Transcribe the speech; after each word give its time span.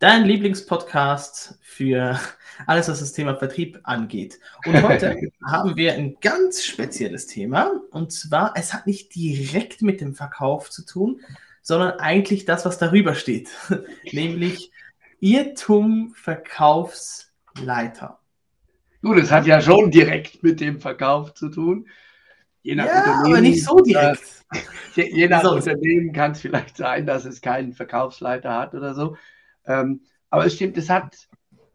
dein 0.00 0.24
Lieblingspodcast 0.24 1.58
für 1.60 2.18
alles, 2.66 2.88
was 2.88 2.98
das 3.00 3.12
Thema 3.12 3.36
Vertrieb 3.36 3.78
angeht. 3.84 4.40
Und 4.66 4.82
heute 4.82 5.16
haben 5.46 5.76
wir 5.76 5.92
ein 5.92 6.16
ganz 6.20 6.64
spezielles 6.64 7.28
Thema. 7.28 7.70
Und 7.92 8.10
zwar, 8.10 8.54
es 8.56 8.74
hat 8.74 8.88
nicht 8.88 9.14
direkt 9.14 9.82
mit 9.82 10.00
dem 10.00 10.14
Verkauf 10.14 10.70
zu 10.70 10.84
tun, 10.84 11.20
sondern 11.62 12.00
eigentlich 12.00 12.46
das, 12.46 12.64
was 12.64 12.78
darüber 12.78 13.14
steht. 13.14 13.50
Nämlich 14.12 14.72
Irrtum 15.20 16.14
Verkaufsleiter. 16.16 18.18
Gut, 19.02 19.18
es 19.18 19.30
hat 19.30 19.46
ja 19.46 19.60
schon 19.60 19.90
direkt 19.90 20.42
mit 20.42 20.60
dem 20.60 20.80
Verkauf 20.80 21.34
zu 21.34 21.50
tun. 21.50 21.86
Je 22.62 22.74
nach 22.74 22.86
ja, 22.86 23.00
Unternehmen, 23.00 23.26
aber 23.26 23.40
nicht 23.42 23.62
so 23.64 23.78
direkt. 23.80 24.22
Äh, 24.52 24.58
je, 24.94 25.14
je 25.14 25.28
nach 25.28 25.42
so. 25.42 25.52
Unternehmen 25.52 26.12
kann 26.12 26.32
es 26.32 26.40
vielleicht 26.40 26.78
sein, 26.78 27.04
dass 27.06 27.26
es 27.26 27.42
keinen 27.42 27.74
Verkaufsleiter 27.74 28.54
hat 28.54 28.74
oder 28.74 28.94
so. 28.94 29.16
Ähm, 29.66 30.02
aber 30.30 30.46
es 30.46 30.54
stimmt, 30.54 30.76
es 30.76 30.88
hat, 30.88 31.28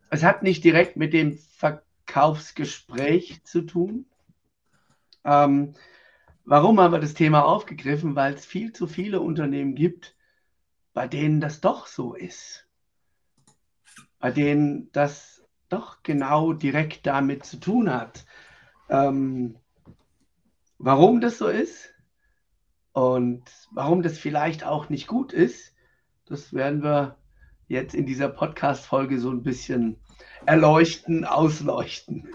es 0.09 0.23
hat 0.23 0.43
nicht 0.43 0.63
direkt 0.63 0.95
mit 0.95 1.13
dem 1.13 1.37
Verkaufsgespräch 1.37 3.43
zu 3.43 3.61
tun. 3.61 4.05
Ähm, 5.23 5.73
warum 6.45 6.79
haben 6.79 6.93
wir 6.93 6.99
das 6.99 7.13
Thema 7.13 7.45
aufgegriffen? 7.45 8.15
Weil 8.15 8.33
es 8.33 8.45
viel 8.45 8.73
zu 8.73 8.87
viele 8.87 9.21
Unternehmen 9.21 9.75
gibt, 9.75 10.15
bei 10.93 11.07
denen 11.07 11.41
das 11.41 11.61
doch 11.61 11.87
so 11.87 12.13
ist. 12.13 12.67
Bei 14.19 14.31
denen 14.31 14.91
das 14.91 15.43
doch 15.69 16.03
genau 16.03 16.53
direkt 16.53 17.05
damit 17.05 17.45
zu 17.45 17.59
tun 17.59 17.91
hat. 17.91 18.25
Ähm, 18.89 19.57
warum 20.77 21.21
das 21.21 21.37
so 21.37 21.47
ist 21.47 21.93
und 22.93 23.43
warum 23.71 24.03
das 24.03 24.17
vielleicht 24.17 24.63
auch 24.63 24.89
nicht 24.89 25.07
gut 25.07 25.33
ist, 25.33 25.73
das 26.25 26.53
werden 26.53 26.83
wir 26.83 27.17
jetzt 27.67 27.95
in 27.95 28.05
dieser 28.05 28.29
Podcast-Folge 28.29 29.19
so 29.19 29.29
ein 29.31 29.43
bisschen 29.43 29.97
erleuchten, 30.45 31.25
ausleuchten. 31.25 32.29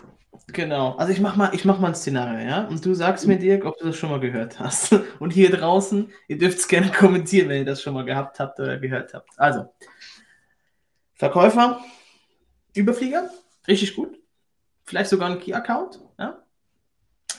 Genau. 0.49 0.97
Also 0.97 1.13
ich 1.13 1.21
mach 1.21 1.37
mal, 1.37 1.51
ich 1.55 1.65
mach 1.65 1.79
mal 1.79 1.89
ein 1.89 1.95
Szenario, 1.95 2.47
ja? 2.47 2.67
Und 2.67 2.85
du 2.85 2.95
sagst 2.95 3.27
mir, 3.27 3.39
Dirk, 3.39 3.65
ob 3.65 3.79
du 3.79 3.87
das 3.87 3.97
schon 3.97 4.11
mal 4.11 4.21
gehört 4.21 4.59
hast. 4.59 4.93
Und 5.21 5.33
hier 5.33 5.51
draußen, 5.51 6.11
ihr 6.29 6.39
dürft 6.39 6.59
es 6.59 6.69
gerne 6.69 6.91
kommentieren, 6.99 7.49
wenn 7.49 7.59
ihr 7.59 7.65
das 7.65 7.83
schon 7.83 7.95
mal 7.95 8.05
gehabt 8.05 8.41
habt 8.41 8.59
oder 8.59 8.79
gehört 8.79 9.15
habt. 9.15 9.31
Also, 9.39 9.73
Verkäufer, 11.15 11.81
Überflieger, 12.75 13.31
richtig 13.69 13.95
gut. 13.95 14.19
Vielleicht 14.85 15.11
sogar 15.11 15.31
ein 15.31 15.39
Key-Account, 15.39 16.01
ja? 16.19 16.43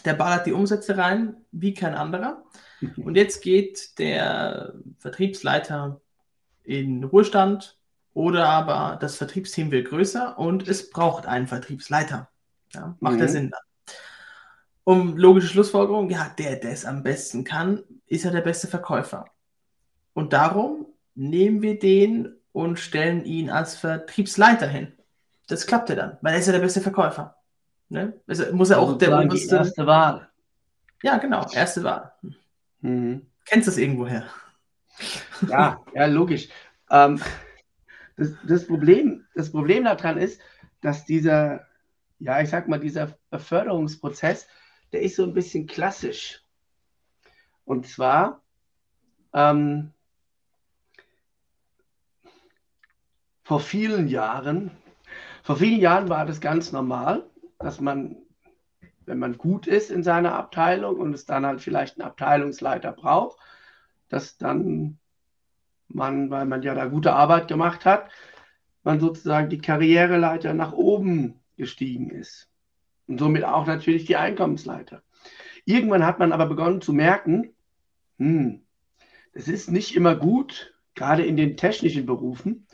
Der 0.06 0.14
ballert 0.14 0.45
die 0.45 0.53
Umsätze 0.53 0.97
rein 0.97 1.36
wie 1.52 1.73
kein 1.73 1.95
anderer. 1.95 2.44
Und 2.97 3.16
jetzt 3.16 3.42
geht 3.42 4.00
der 4.00 4.73
Vertriebsleiter 5.00 6.02
in 6.64 7.03
Ruhestand, 7.03 7.81
oder 8.14 8.50
aber 8.50 8.98
das 9.00 9.16
Vertriebsteam 9.16 9.72
wird 9.72 9.90
größer 9.90 10.38
und 10.38 10.67
es 10.67 10.90
braucht 10.90 11.26
einen 11.26 11.48
Vertriebsleiter. 11.48 12.30
Ja, 12.73 12.95
macht 13.00 13.16
mhm. 13.16 13.20
der 13.20 13.30
Sinn 13.30 13.52
dann. 13.52 13.95
Um 14.84 15.18
logische 15.18 15.47
Schlussfolgerung, 15.47 16.09
ja, 16.09 16.34
der, 16.38 16.56
der 16.56 16.72
es 16.72 16.86
am 16.86 17.03
besten 17.03 17.44
kann, 17.44 17.84
ist 18.08 18.24
ja 18.24 18.31
der 18.31 18.41
beste 18.41 18.68
Verkäufer. 18.68 19.25
Und 20.13 20.34
darum 20.34 20.88
nehmen 21.16 21.62
wir 21.62 21.80
den 21.80 22.36
und 22.52 22.80
stellen 22.80 23.24
ihn 23.24 23.50
als 23.50 23.75
Vertriebsleiter 23.75 24.68
hin. 24.68 24.94
Das 25.47 25.68
klappt 25.68 25.90
ja 25.90 25.96
dann, 25.96 26.18
weil 26.22 26.34
er 26.34 26.40
ist 26.40 26.47
ja 26.47 26.53
der 26.53 26.59
beste 26.59 26.81
Verkäufer. 26.81 27.36
Ne? 27.90 28.13
Also 28.28 28.53
muss 28.53 28.69
er 28.69 28.80
auch 28.80 28.88
also 28.88 28.97
der 28.97 29.19
oberste. 29.19 29.56
erste 29.56 29.86
Wahl. 29.86 30.30
Ja, 31.03 31.18
genau, 31.18 31.46
erste 31.52 31.84
Wahl. 31.84 32.13
Mhm. 32.81 33.28
Kennst 33.46 33.68
du 33.68 33.72
das 33.72 33.78
irgendwoher? 33.78 34.25
Ja, 35.47 35.81
ja, 35.94 36.06
logisch. 36.06 36.50
Ähm, 36.90 37.22
das, 38.18 38.34
das, 38.48 38.68
Problem, 38.68 39.26
das 39.36 39.52
Problem 39.52 39.86
daran 39.86 40.18
ist, 40.18 40.42
dass 40.82 41.06
dieser, 41.06 41.68
ja, 42.20 42.42
ich 42.42 42.50
sag 42.50 42.68
mal, 42.68 42.80
dieser 42.80 43.18
Beförderungsprozess, 43.30 44.48
der 44.92 45.02
ist 45.02 45.16
so 45.16 45.24
ein 45.24 45.34
bisschen 45.34 45.68
klassisch. 45.68 46.44
Und 47.66 47.88
zwar, 47.88 48.42
ähm, 49.34 49.94
vor 53.44 53.60
vielen 53.60 54.08
Jahren, 54.08 54.72
vor 55.44 55.58
vielen 55.58 55.80
Jahren 55.80 56.10
war 56.10 56.26
das 56.26 56.42
ganz 56.42 56.72
normal, 56.72 57.30
dass 57.60 57.80
man, 57.80 58.18
wenn 59.06 59.20
man 59.20 59.38
gut 59.38 59.68
ist 59.68 59.92
in 59.92 60.04
seiner 60.04 60.36
Abteilung 60.36 61.00
und 61.00 61.14
es 61.14 61.26
dann 61.26 61.46
halt 61.46 61.62
vielleicht 61.62 62.00
einen 62.00 62.08
Abteilungsleiter 62.08 62.92
braucht, 62.92 63.40
dass 64.10 64.38
dann 64.38 65.00
man, 65.94 66.29
weil 66.29 66.46
man 66.46 66.62
ja 66.62 66.74
da 66.74 66.85
gute 66.85 67.13
Arbeit 67.13 67.47
gemacht 67.47 67.85
hat, 67.85 68.09
man 68.84 69.00
sozusagen 69.00 69.50
die 69.50 69.59
Karriereleiter 69.59 70.53
nach 70.53 70.74
oben 70.74 71.40
gestiegen 71.57 72.09
ist. 72.09 72.50
Und 73.07 73.19
somit 73.19 73.44
auch 73.44 73.66
natürlich 73.66 74.06
die 74.06 74.16
Einkommensleiter. 74.16 75.03
Irgendwann 75.66 76.06
hat 76.06 76.19
man 76.19 76.31
aber 76.31 76.47
begonnen 76.47 76.81
zu 76.81 76.94
merken, 76.94 77.53
hm, 78.18 78.62
das 79.34 79.47
ist 79.47 79.72
nicht 79.72 79.96
immer 79.96 80.16
gut, 80.16 80.74
gerade 80.96 81.25
in 81.25 81.38
den 81.38 81.57
technischen 81.57 82.06
Berufen, 82.06 82.68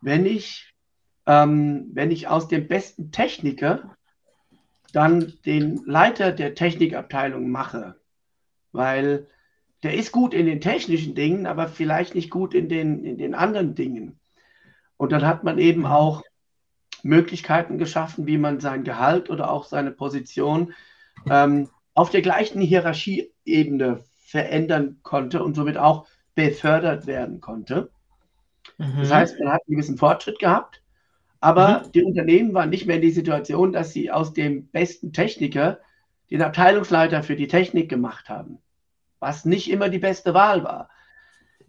wenn 0.00 0.26
ich, 0.26 0.74
ähm, 1.26 1.90
wenn 1.92 2.10
ich 2.10 2.28
aus 2.28 2.48
dem 2.48 2.68
besten 2.68 3.10
Techniker 3.10 3.96
dann 4.92 5.34
den 5.44 5.82
Leiter 5.84 6.32
der 6.32 6.54
Technikabteilung 6.54 7.50
mache. 7.50 7.96
Weil 8.72 9.26
der 9.82 9.94
ist 9.94 10.12
gut 10.12 10.34
in 10.34 10.46
den 10.46 10.60
technischen 10.60 11.14
Dingen, 11.14 11.46
aber 11.46 11.68
vielleicht 11.68 12.14
nicht 12.14 12.30
gut 12.30 12.54
in 12.54 12.68
den, 12.68 13.04
in 13.04 13.18
den 13.18 13.34
anderen 13.34 13.74
Dingen. 13.74 14.18
Und 14.96 15.12
dann 15.12 15.26
hat 15.26 15.44
man 15.44 15.58
eben 15.58 15.86
auch 15.86 16.22
Möglichkeiten 17.04 17.78
geschaffen, 17.78 18.26
wie 18.26 18.38
man 18.38 18.58
sein 18.58 18.82
Gehalt 18.82 19.30
oder 19.30 19.50
auch 19.50 19.64
seine 19.64 19.92
Position 19.92 20.74
ähm, 21.30 21.68
auf 21.94 22.10
der 22.10 22.22
gleichen 22.22 22.60
Hierarchieebene 22.60 24.00
verändern 24.26 24.98
konnte 25.02 25.42
und 25.42 25.54
somit 25.54 25.76
auch 25.76 26.06
befördert 26.34 27.06
werden 27.06 27.40
konnte. 27.40 27.90
Mhm. 28.78 28.98
Das 28.98 29.12
heißt, 29.12 29.38
man 29.38 29.52
hat 29.52 29.62
einen 29.66 29.76
gewissen 29.76 29.96
Fortschritt 29.96 30.40
gehabt, 30.40 30.82
aber 31.40 31.84
mhm. 31.84 31.92
die 31.92 32.02
Unternehmen 32.02 32.52
waren 32.52 32.70
nicht 32.70 32.86
mehr 32.86 32.96
in 32.96 33.02
die 33.02 33.10
Situation, 33.12 33.72
dass 33.72 33.92
sie 33.92 34.10
aus 34.10 34.32
dem 34.32 34.66
besten 34.68 35.12
Techniker 35.12 35.78
den 36.32 36.42
Abteilungsleiter 36.42 37.22
für 37.22 37.36
die 37.36 37.48
Technik 37.48 37.88
gemacht 37.88 38.28
haben 38.28 38.58
was 39.20 39.44
nicht 39.44 39.70
immer 39.70 39.88
die 39.88 39.98
beste 39.98 40.34
Wahl 40.34 40.64
war. 40.64 40.90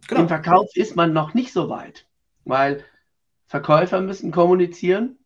Genau. 0.08 0.22
Im 0.22 0.28
Verkauf 0.28 0.74
ist 0.74 0.96
man 0.96 1.12
noch 1.12 1.34
nicht 1.34 1.52
so 1.52 1.68
weit, 1.68 2.06
weil 2.44 2.84
Verkäufer 3.46 4.00
müssen 4.00 4.30
kommunizieren, 4.30 5.18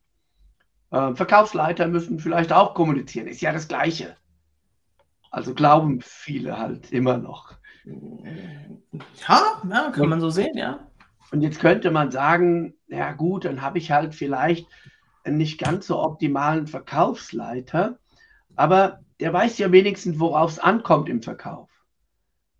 äh, 0.90 1.14
Verkaufsleiter 1.14 1.86
müssen 1.88 2.18
vielleicht 2.18 2.52
auch 2.52 2.74
kommunizieren. 2.74 3.26
Ist 3.26 3.40
ja 3.40 3.52
das 3.52 3.68
Gleiche. 3.68 4.16
Also 5.30 5.54
glauben 5.54 6.00
viele 6.00 6.58
halt 6.58 6.92
immer 6.92 7.18
noch. 7.18 7.54
Ja, 9.28 9.60
ja 9.68 9.91
kann 9.91 10.08
man 10.08 10.20
so 10.20 10.30
sehen, 10.30 10.56
ja. 10.56 10.86
Und 11.32 11.41
jetzt 11.41 11.58
könnte 11.58 11.91
man 11.91 12.12
sagen, 12.12 12.74
ja 12.86 13.12
gut, 13.12 13.44
dann 13.44 13.60
habe 13.60 13.78
ich 13.78 13.91
halt 13.91 14.15
vielleicht 14.15 14.68
einen 15.24 15.36
nicht 15.36 15.59
ganz 15.59 15.88
so 15.88 16.00
optimalen 16.00 16.66
Verkaufsleiter, 16.66 17.98
aber 18.54 19.00
der 19.20 19.32
weiß 19.32 19.59
ja 19.59 19.72
wenigstens, 19.72 20.20
worauf 20.20 20.53
es 20.53 20.59
ankommt 20.59 21.09
im 21.09 21.22
Verkauf. 21.22 21.68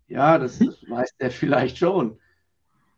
Ja, 0.07 0.37
das, 0.37 0.59
das 0.59 0.77
weiß 0.87 1.15
er 1.17 1.31
vielleicht 1.31 1.77
schon. 1.77 2.19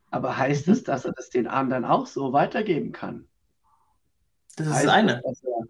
Aber 0.10 0.38
heißt 0.38 0.68
es, 0.68 0.84
dass 0.84 1.06
er 1.06 1.14
das 1.14 1.30
den 1.30 1.48
anderen 1.48 1.86
auch 1.86 2.08
so 2.08 2.34
weitergeben 2.34 2.92
kann? 2.92 3.28
Das 4.56 4.68
ist 4.68 4.74
heißt 4.74 4.86
das 4.86 4.94
eine. 4.94 5.22
Das, 5.24 5.24
dass, 5.24 5.44
er, 5.44 5.68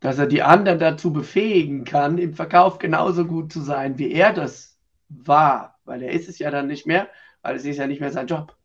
dass 0.00 0.18
er 0.18 0.26
die 0.26 0.42
anderen 0.42 0.78
dazu 0.78 1.12
befähigen 1.12 1.84
kann, 1.84 2.18
im 2.18 2.34
Verkauf 2.34 2.78
genauso 2.78 3.24
gut 3.24 3.52
zu 3.52 3.60
sein, 3.60 3.98
wie 3.98 4.12
er 4.12 4.32
das 4.32 4.78
war. 5.08 5.78
Weil 5.84 6.02
er 6.02 6.12
ist 6.12 6.28
es 6.28 6.38
ja 6.38 6.50
dann 6.50 6.66
nicht 6.66 6.86
mehr, 6.86 7.08
weil 7.42 7.56
es 7.56 7.64
ist 7.64 7.78
ja 7.78 7.86
nicht 7.86 8.00
mehr 8.00 8.12
sein 8.12 8.26
Job. 8.26 8.56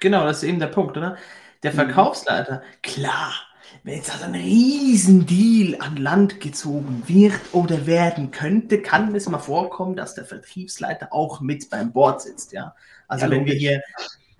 Genau, 0.00 0.24
das 0.24 0.38
ist 0.38 0.48
eben 0.48 0.60
der 0.60 0.68
Punkt, 0.68 0.96
oder? 0.96 1.16
Der 1.62 1.72
mhm. 1.72 1.76
Verkaufsleiter, 1.76 2.62
klar, 2.82 3.32
wenn 3.82 3.96
jetzt 3.96 4.12
also 4.12 4.24
ein 4.24 4.34
Riesendeal 4.34 5.80
an 5.80 5.96
Land 5.96 6.40
gezogen 6.40 7.02
wird 7.06 7.40
oder 7.52 7.86
werden 7.86 8.30
könnte, 8.30 8.82
kann 8.82 9.14
es 9.14 9.28
mal 9.28 9.38
vorkommen, 9.38 9.96
dass 9.96 10.14
der 10.14 10.24
Vertriebsleiter 10.24 11.12
auch 11.12 11.40
mit 11.40 11.70
beim 11.70 11.92
Board 11.92 12.22
sitzt, 12.22 12.52
ja. 12.52 12.74
Also 13.06 13.24
ja, 13.26 13.30
wenn 13.30 13.46
wir 13.46 13.54
hier 13.54 13.82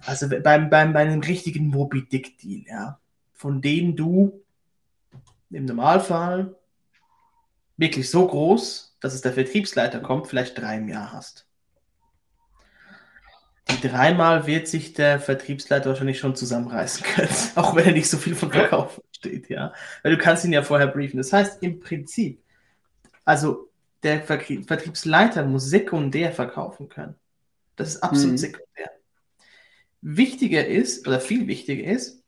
Also 0.07 0.29
beim, 0.29 0.71
beim, 0.71 0.93
bei 0.93 1.01
einem 1.01 1.21
richtigen 1.21 1.69
Moby 1.69 2.07
Dick 2.09 2.39
Deal, 2.39 2.65
ja, 2.69 3.01
von 3.33 3.61
denen 3.61 3.97
du 3.97 4.45
im 5.51 5.65
Normalfall 5.65 6.55
wirklich 7.77 8.11
so 8.11 8.27
groß, 8.27 8.97
dass 9.01 9.15
es 9.15 9.23
der 9.23 9.33
Vertriebsleiter 9.33 10.01
kommt, 10.01 10.27
vielleicht 10.27 10.59
drei 10.59 10.77
im 10.77 10.89
Jahr 10.89 11.13
hast. 11.13 11.48
Die 13.71 13.87
dreimal 13.87 14.47
wird 14.47 14.67
sich 14.67 14.95
der 14.95 15.21
Vertriebsleiter 15.21 15.91
wahrscheinlich 15.91 16.19
schon 16.19 16.35
zusammenreißen 16.35 17.05
können, 17.05 17.29
auch 17.55 17.77
wenn 17.77 17.87
er 17.87 17.93
nicht 17.93 18.09
so 18.09 18.17
viel 18.17 18.35
von 18.35 18.51
Verkauf 18.51 19.01
steht, 19.13 19.49
ja. 19.49 19.73
Weil 20.03 20.17
du 20.17 20.23
kannst 20.23 20.45
ihn 20.45 20.53
ja 20.53 20.63
vorher 20.63 20.87
briefen. 20.87 21.19
Das 21.19 21.33
heißt, 21.33 21.63
im 21.63 21.81
Prinzip, 21.81 22.43
also 23.25 23.69
der 24.03 24.23
Vertriebsleiter 24.23 25.45
muss 25.45 25.67
sekundär 25.67 26.33
verkaufen 26.33 26.89
können. 26.89 27.15
Das 27.77 27.89
ist 27.91 28.03
absolut 28.03 28.33
mhm. 28.33 28.39
sekundär. 28.39 28.91
Wichtiger 30.01 30.67
ist, 30.67 31.07
oder 31.07 31.21
viel 31.21 31.47
wichtiger 31.47 31.85
ist, 31.85 32.23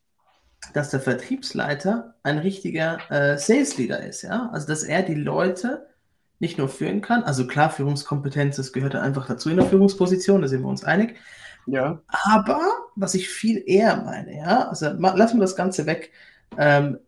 dass 0.74 0.90
der 0.90 1.00
Vertriebsleiter 1.00 2.14
ein 2.22 2.38
richtiger 2.38 2.98
äh, 3.10 3.38
Sales 3.38 3.78
Leader 3.78 4.04
ist, 4.04 4.22
ja. 4.22 4.50
Also 4.52 4.66
dass 4.66 4.82
er 4.82 5.02
die 5.02 5.14
Leute 5.14 5.89
nicht 6.40 6.58
nur 6.58 6.68
führen 6.68 7.02
kann, 7.02 7.22
also 7.22 7.46
klar, 7.46 7.70
Führungskompetenz, 7.70 8.56
das 8.56 8.72
gehört 8.72 8.96
einfach 8.96 9.26
dazu 9.26 9.50
in 9.50 9.58
der 9.58 9.66
Führungsposition, 9.66 10.42
da 10.42 10.48
sind 10.48 10.62
wir 10.62 10.68
uns 10.68 10.82
einig. 10.82 11.16
Ja. 11.66 12.00
Aber 12.08 12.60
was 12.96 13.14
ich 13.14 13.28
viel 13.28 13.62
eher 13.66 13.98
meine, 13.98 14.36
ja, 14.36 14.68
also 14.68 14.88
lassen 14.88 15.36
wir 15.36 15.42
das 15.42 15.54
Ganze 15.54 15.86
weg, 15.86 16.10
ähm, 16.58 16.98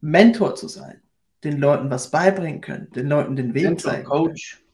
Mentor 0.00 0.54
zu 0.54 0.68
sein, 0.68 1.02
den 1.44 1.58
Leuten 1.58 1.90
was 1.90 2.10
beibringen 2.10 2.60
können, 2.60 2.90
den 2.92 3.08
Leuten 3.08 3.36
den 3.36 3.54
Weg 3.54 3.64
Mentor, 3.64 3.90
zeigen. 3.90 4.04
Coach. 4.04 4.52
Können. 4.52 4.70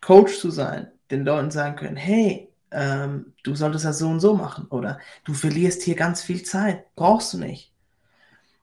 Coach 0.00 0.38
zu 0.38 0.50
sein, 0.50 0.92
den 1.10 1.24
Leuten 1.24 1.50
sagen 1.50 1.76
können, 1.76 1.96
hey, 1.96 2.52
ähm, 2.70 3.32
du 3.42 3.54
solltest 3.54 3.86
das 3.86 3.98
so 3.98 4.08
und 4.08 4.20
so 4.20 4.34
machen 4.34 4.66
oder 4.68 4.98
du 5.24 5.32
verlierst 5.32 5.82
hier 5.82 5.96
ganz 5.96 6.22
viel 6.22 6.42
Zeit, 6.42 6.94
brauchst 6.94 7.32
du 7.32 7.38
nicht. 7.38 7.72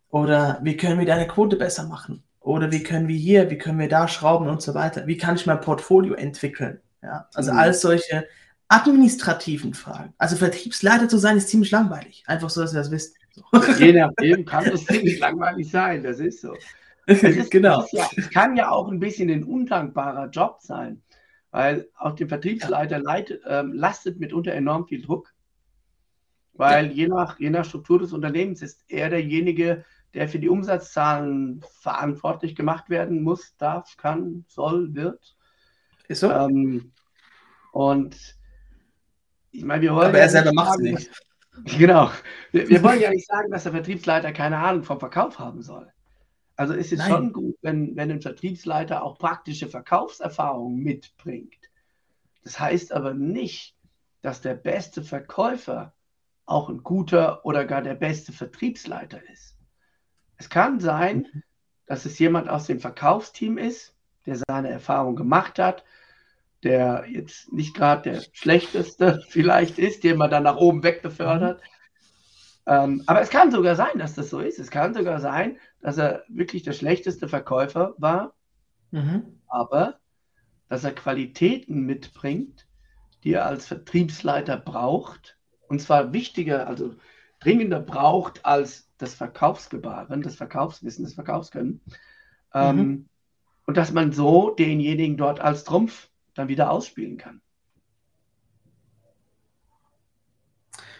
Oder 0.09 0.59
wie 0.61 0.77
können 0.77 0.99
wir 0.99 1.05
deine 1.05 1.27
Quote 1.27 1.57
besser 1.57 1.87
machen? 1.87 2.23
Oder 2.45 2.71
wie 2.71 2.83
können 2.83 3.07
wir 3.07 3.17
hier, 3.17 3.49
wie 3.49 3.57
können 3.57 3.79
wir 3.79 3.89
da 3.89 4.07
schrauben 4.07 4.47
und 4.47 4.61
so 4.61 4.73
weiter? 4.73 5.07
Wie 5.07 5.17
kann 5.17 5.35
ich 5.35 5.45
mein 5.45 5.61
Portfolio 5.61 6.13
entwickeln? 6.13 6.79
Ja, 7.01 7.27
also 7.33 7.51
mhm. 7.51 7.59
all 7.59 7.73
solche 7.73 8.27
administrativen 8.67 9.73
Fragen. 9.73 10.13
Also 10.17 10.35
Vertriebsleiter 10.35 11.07
zu 11.07 11.17
sein 11.17 11.37
ist 11.37 11.49
ziemlich 11.49 11.71
langweilig. 11.71 12.23
Einfach 12.27 12.49
so, 12.49 12.61
dass 12.61 12.73
ihr 12.73 12.79
das 12.79 12.91
wisst. 12.91 13.15
Je 13.79 13.93
nachdem 13.93 14.45
kann 14.45 14.65
es 14.65 14.85
ziemlich 14.85 15.19
langweilig 15.19 15.69
sein, 15.69 16.03
das 16.03 16.19
ist 16.19 16.41
so. 16.41 16.55
Es 17.05 17.21
ist, 17.23 17.51
genau. 17.51 17.83
Es, 17.83 17.91
ja, 17.91 18.07
kann 18.33 18.55
ja 18.55 18.69
auch 18.71 18.89
ein 18.89 18.99
bisschen 18.99 19.29
ein 19.29 19.43
undankbarer 19.43 20.29
Job 20.29 20.59
sein 20.61 21.01
weil 21.55 21.87
auch 21.95 22.15
der 22.15 22.27
Vertriebsleiter 22.27 22.99
leitet, 22.99 23.41
ähm, 23.47 23.71
lastet 23.71 24.19
mitunter 24.19 24.51
enorm 24.51 24.87
viel 24.87 25.01
Druck, 25.01 25.33
weil 26.51 26.87
ja. 26.87 26.91
je, 26.91 27.07
nach, 27.07 27.39
je 27.39 27.49
nach 27.49 27.63
Struktur 27.63 27.97
des 27.97 28.11
Unternehmens 28.11 28.61
ist 28.61 28.83
er 28.89 29.09
derjenige, 29.09 29.85
der 30.15 30.29
für 30.29 30.39
die 30.39 30.49
Umsatzzahlen 30.49 31.63
verantwortlich 31.81 32.55
gemacht 32.55 32.89
werden 32.89 33.21
muss, 33.21 33.55
darf, 33.57 33.97
kann, 33.97 34.45
soll, 34.47 34.95
wird. 34.95 35.35
Ist 36.07 36.21
so. 36.21 36.31
Ähm, 36.31 36.93
und 37.71 38.15
ich 39.51 39.63
meine, 39.63 39.81
wir 39.81 39.93
wollen. 39.93 40.07
Aber 40.07 40.19
er 40.19 40.29
selber 40.29 40.53
macht 40.53 40.79
es 40.79 40.81
nicht. 40.81 41.11
Genau. 41.77 42.11
Wir, 42.51 42.67
wir 42.67 42.83
wollen 42.83 42.99
ja 42.99 43.09
nicht 43.09 43.27
sagen, 43.27 43.49
dass 43.49 43.63
der 43.63 43.71
Vertriebsleiter 43.71 44.33
keine 44.33 44.57
Ahnung 44.57 44.83
vom 44.83 44.99
Verkauf 44.99 45.39
haben 45.39 45.61
soll. 45.61 45.89
Also 46.57 46.73
ist 46.73 46.91
es 46.91 46.99
Nein. 46.99 47.09
schon 47.09 47.31
gut, 47.31 47.55
wenn, 47.61 47.95
wenn 47.95 48.11
ein 48.11 48.21
Vertriebsleiter 48.21 49.01
auch 49.01 49.17
praktische 49.17 49.69
Verkaufserfahrungen 49.69 50.83
mitbringt. 50.83 51.55
Das 52.43 52.59
heißt 52.59 52.91
aber 52.91 53.13
nicht, 53.13 53.73
dass 54.21 54.41
der 54.41 54.55
beste 54.55 55.01
Verkäufer 55.01 55.93
auch 56.45 56.67
ein 56.67 56.83
guter 56.83 57.45
oder 57.45 57.63
gar 57.63 57.81
der 57.81 57.95
beste 57.95 58.33
Vertriebsleiter 58.33 59.21
ist. 59.31 59.54
Es 60.37 60.49
kann 60.49 60.79
sein, 60.79 61.43
dass 61.85 62.05
es 62.05 62.17
jemand 62.19 62.49
aus 62.49 62.67
dem 62.67 62.79
Verkaufsteam 62.79 63.57
ist, 63.57 63.95
der 64.25 64.37
seine 64.47 64.69
Erfahrung 64.69 65.15
gemacht 65.15 65.59
hat, 65.59 65.83
der 66.63 67.05
jetzt 67.07 67.53
nicht 67.53 67.75
gerade 67.75 68.11
der 68.11 68.21
schlechteste 68.33 69.23
vielleicht 69.29 69.77
ist, 69.77 70.03
den 70.03 70.17
man 70.17 70.31
dann 70.31 70.43
nach 70.43 70.57
oben 70.57 70.83
wegbefördert. 70.83 71.61
Ähm, 72.65 73.03
aber 73.05 73.21
es 73.21 73.29
kann 73.29 73.51
sogar 73.51 73.75
sein, 73.75 73.99
dass 73.99 74.15
das 74.15 74.31
so 74.31 74.39
ist. 74.39 74.57
Es 74.57 74.71
kann 74.71 74.93
sogar 74.93 75.19
sein, 75.19 75.57
dass 75.81 75.97
er 75.97 76.23
wirklich 76.27 76.63
der 76.63 76.73
schlechteste 76.73 77.27
Verkäufer 77.27 77.93
war, 77.97 78.33
mhm. 78.89 79.39
aber 79.47 79.99
dass 80.67 80.83
er 80.83 80.93
Qualitäten 80.93 81.81
mitbringt, 81.81 82.65
die 83.23 83.33
er 83.33 83.45
als 83.45 83.67
Vertriebsleiter 83.67 84.57
braucht. 84.57 85.37
Und 85.67 85.79
zwar 85.79 86.11
wichtiger, 86.13 86.67
also 86.67 86.95
dringender 87.39 87.79
braucht 87.79 88.43
als 88.45 88.84
das 88.97 89.13
Verkaufsgebaren, 89.13 90.21
das 90.21 90.35
Verkaufswissen, 90.35 91.03
das 91.05 91.13
Verkaufskönnen. 91.13 91.81
Ähm, 92.53 92.77
mhm. 92.77 93.05
und 93.65 93.77
dass 93.77 93.91
man 93.91 94.13
so 94.13 94.51
denjenigen 94.51 95.17
dort 95.17 95.41
als 95.41 95.65
Trumpf 95.65 96.09
dann 96.33 96.47
wieder 96.47 96.71
ausspielen 96.71 97.17
kann. 97.17 97.41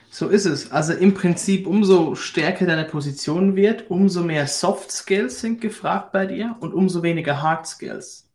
So 0.09 0.30
ist 0.30 0.45
es. 0.45 0.71
Also 0.71 0.94
im 0.94 1.13
Prinzip, 1.13 1.68
umso 1.68 2.15
stärker 2.15 2.65
deine 2.65 2.86
Position 2.86 3.57
wird, 3.57 3.89
umso 3.89 4.24
mehr 4.24 4.48
Soft 4.48 4.89
Skills 4.89 5.41
sind 5.41 5.59
gefragt 5.59 6.13
bei 6.13 6.25
dir 6.25 6.56
und 6.62 6.74
umso 6.74 7.03
weniger 7.03 7.41
Hard 7.41 7.68
Skills. 7.68 8.25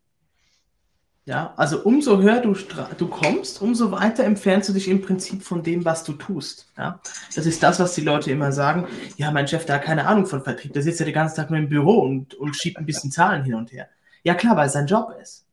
Ja, 1.25 1.53
also 1.55 1.83
umso 1.83 2.19
höher 2.19 2.41
du, 2.41 2.55
du 2.97 3.07
kommst, 3.07 3.61
umso 3.61 3.91
weiter 3.91 4.23
entfernst 4.23 4.69
du 4.69 4.73
dich 4.73 4.87
im 4.87 5.01
Prinzip 5.01 5.43
von 5.43 5.61
dem, 5.61 5.85
was 5.85 6.03
du 6.03 6.13
tust. 6.13 6.67
Ja, 6.77 6.99
das 7.35 7.45
ist 7.45 7.61
das, 7.61 7.79
was 7.79 7.93
die 7.93 8.01
Leute 8.01 8.31
immer 8.31 8.51
sagen. 8.51 8.87
Ja, 9.17 9.29
mein 9.29 9.47
Chef, 9.47 9.65
der 9.65 9.75
hat 9.75 9.83
keine 9.83 10.07
Ahnung 10.07 10.25
von 10.25 10.43
Vertrieb. 10.43 10.73
Der 10.73 10.81
sitzt 10.81 10.99
ja 10.99 11.05
den 11.05 11.13
ganzen 11.13 11.35
Tag 11.35 11.51
nur 11.51 11.59
im 11.59 11.69
Büro 11.69 11.99
und, 11.99 12.33
und 12.33 12.55
schiebt 12.55 12.77
ein 12.77 12.87
bisschen 12.87 13.11
Zahlen 13.11 13.43
hin 13.43 13.53
und 13.53 13.71
her. 13.71 13.87
Ja, 14.23 14.33
klar, 14.33 14.57
weil 14.57 14.67
es 14.67 14.73
sein 14.73 14.87
Job 14.87 15.15
ist. 15.21 15.45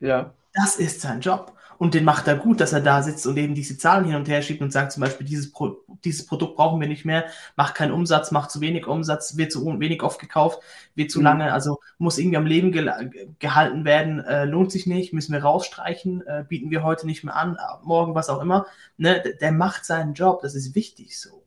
Ja. 0.00 0.34
Das 0.52 0.76
ist 0.76 1.00
sein 1.00 1.20
Job. 1.20 1.55
Und 1.78 1.94
den 1.94 2.04
macht 2.04 2.26
er 2.26 2.36
gut, 2.36 2.60
dass 2.60 2.72
er 2.72 2.80
da 2.80 3.02
sitzt 3.02 3.26
und 3.26 3.36
eben 3.36 3.54
diese 3.54 3.76
Zahlen 3.76 4.04
hin 4.04 4.16
und 4.16 4.28
her 4.28 4.42
schiebt 4.42 4.62
und 4.62 4.72
sagt 4.72 4.92
zum 4.92 5.02
Beispiel, 5.02 5.26
dieses, 5.26 5.52
Pro 5.52 5.76
dieses 6.04 6.26
Produkt 6.26 6.56
brauchen 6.56 6.80
wir 6.80 6.88
nicht 6.88 7.04
mehr, 7.04 7.26
macht 7.56 7.74
keinen 7.74 7.92
Umsatz, 7.92 8.30
macht 8.30 8.50
zu 8.50 8.60
wenig 8.60 8.86
Umsatz, 8.86 9.36
wird 9.36 9.52
zu 9.52 9.64
wenig 9.78 10.02
oft 10.02 10.20
gekauft, 10.20 10.60
wird 10.94 11.10
zu 11.10 11.18
mhm. 11.18 11.24
lange, 11.24 11.52
also 11.52 11.80
muss 11.98 12.18
irgendwie 12.18 12.36
am 12.36 12.46
Leben 12.46 12.72
ge 12.72 13.10
gehalten 13.38 13.84
werden, 13.84 14.20
äh, 14.20 14.44
lohnt 14.44 14.72
sich 14.72 14.86
nicht, 14.86 15.12
müssen 15.12 15.32
wir 15.32 15.42
rausstreichen, 15.42 16.26
äh, 16.26 16.44
bieten 16.48 16.70
wir 16.70 16.82
heute 16.82 17.06
nicht 17.06 17.24
mehr 17.24 17.36
an, 17.36 17.58
morgen 17.82 18.14
was 18.14 18.28
auch 18.28 18.40
immer. 18.40 18.66
Ne? 18.96 19.22
Der 19.40 19.52
macht 19.52 19.84
seinen 19.84 20.14
Job, 20.14 20.40
das 20.42 20.54
ist 20.54 20.74
wichtig 20.74 21.18
so. 21.20 21.42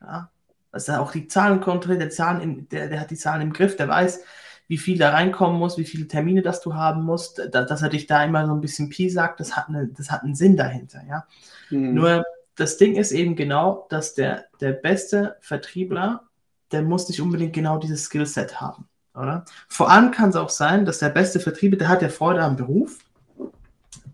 Ja? 0.00 0.30
Dass 0.70 0.88
er 0.88 1.02
auch 1.02 1.12
die 1.12 1.28
Zahlen 1.28 1.60
kontrolliert, 1.60 2.02
der, 2.02 2.10
Zahlen 2.10 2.40
im, 2.40 2.68
der, 2.68 2.88
der 2.88 3.00
hat 3.00 3.10
die 3.10 3.16
Zahlen 3.16 3.42
im 3.42 3.52
Griff, 3.52 3.76
der 3.76 3.88
weiß, 3.88 4.22
wie 4.72 4.78
viel 4.78 4.96
da 4.96 5.10
reinkommen 5.10 5.58
muss, 5.58 5.76
wie 5.76 5.84
viele 5.84 6.08
Termine 6.08 6.40
das 6.40 6.62
du 6.62 6.74
haben 6.74 7.02
musst, 7.02 7.46
da, 7.52 7.62
dass 7.62 7.82
er 7.82 7.90
dich 7.90 8.06
da 8.06 8.24
immer 8.24 8.46
so 8.46 8.54
ein 8.54 8.62
bisschen 8.62 8.88
Pi 8.88 9.10
sagt, 9.10 9.38
das 9.38 9.54
hat, 9.54 9.68
eine, 9.68 9.88
das 9.88 10.10
hat 10.10 10.22
einen 10.22 10.34
Sinn 10.34 10.56
dahinter, 10.56 11.02
ja. 11.06 11.26
Mhm. 11.68 11.92
Nur 11.92 12.24
das 12.56 12.78
Ding 12.78 12.96
ist 12.96 13.12
eben 13.12 13.36
genau, 13.36 13.86
dass 13.90 14.14
der, 14.14 14.46
der 14.62 14.72
beste 14.72 15.36
Vertriebler, 15.42 16.22
der 16.70 16.80
muss 16.80 17.06
nicht 17.06 17.20
unbedingt 17.20 17.52
genau 17.52 17.76
dieses 17.76 18.04
Skillset 18.04 18.62
haben, 18.62 18.88
oder? 19.14 19.44
Vor 19.68 19.90
allem 19.90 20.10
kann 20.10 20.30
es 20.30 20.36
auch 20.36 20.48
sein, 20.48 20.86
dass 20.86 21.00
der 21.00 21.10
beste 21.10 21.38
Vertriebler, 21.38 21.76
der 21.76 21.90
hat 21.90 22.00
ja 22.00 22.08
Freude 22.08 22.42
am 22.42 22.56
Beruf, 22.56 22.96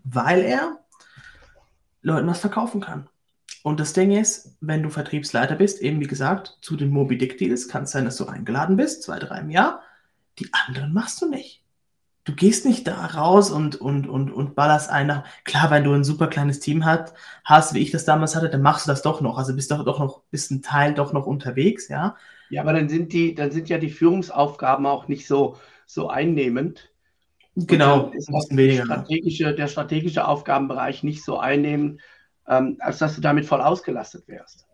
weil 0.03 0.41
er 0.41 0.77
Leuten 2.01 2.27
was 2.27 2.41
verkaufen 2.41 2.81
kann. 2.81 3.07
Und 3.63 3.79
das 3.79 3.93
Ding 3.93 4.11
ist, 4.11 4.57
wenn 4.59 4.83
du 4.83 4.89
Vertriebsleiter 4.89 5.55
bist, 5.55 5.81
eben 5.81 6.01
wie 6.01 6.07
gesagt, 6.07 6.57
zu 6.59 6.75
den 6.75 6.89
Moby 6.89 7.17
Dick 7.17 7.37
Deals, 7.37 7.69
kann 7.69 7.83
es 7.83 7.91
sein, 7.91 8.03
dass 8.03 8.17
du 8.17 8.25
eingeladen 8.25 8.75
bist, 8.75 9.03
zwei, 9.03 9.19
drei 9.19 9.39
im 9.39 9.51
Jahr, 9.51 9.83
die 10.39 10.49
anderen 10.53 10.93
machst 10.93 11.21
du 11.21 11.29
nicht. 11.29 11.63
Du 12.25 12.35
gehst 12.35 12.65
nicht 12.65 12.85
da 12.87 13.05
raus 13.05 13.49
und, 13.49 13.75
und, 13.77 14.07
und, 14.07 14.31
und 14.31 14.53
ballerst 14.53 14.89
einer. 14.89 15.23
Klar, 15.45 15.71
wenn 15.71 15.83
du 15.83 15.93
ein 15.93 16.03
super 16.03 16.27
kleines 16.27 16.59
Team 16.59 16.85
hat, 16.85 17.13
hast, 17.43 17.73
wie 17.73 17.79
ich 17.79 17.91
das 17.91 18.05
damals 18.05 18.35
hatte, 18.35 18.49
dann 18.49 18.61
machst 18.61 18.85
du 18.85 18.91
das 18.91 19.01
doch 19.01 19.21
noch. 19.21 19.37
Also 19.37 19.55
bist 19.55 19.71
doch, 19.71 19.83
doch 19.83 19.99
noch, 19.99 20.21
bist 20.29 20.51
ein 20.51 20.61
Teil 20.61 20.93
doch 20.93 21.11
noch 21.11 21.25
unterwegs, 21.25 21.87
ja. 21.87 22.15
Ja, 22.49 22.61
aber 22.61 22.73
dann 22.73 22.89
sind 22.89 23.13
die, 23.13 23.33
dann 23.33 23.51
sind 23.51 23.69
ja 23.69 23.77
die 23.77 23.89
Führungsaufgaben 23.89 24.85
auch 24.85 25.07
nicht 25.07 25.27
so, 25.27 25.57
so 25.85 26.09
einnehmend. 26.09 26.91
Genau, 27.55 28.11
ist 28.11 28.31
auch 28.31 28.43
strategische, 28.43 29.53
der 29.55 29.67
strategische 29.67 30.27
Aufgabenbereich 30.27 31.03
nicht 31.03 31.23
so 31.23 31.39
einnehmend, 31.39 31.99
ähm, 32.47 32.77
als 32.79 32.99
dass 32.99 33.15
du 33.15 33.21
damit 33.21 33.45
voll 33.45 33.61
ausgelastet 33.61 34.27
wärst. 34.27 34.68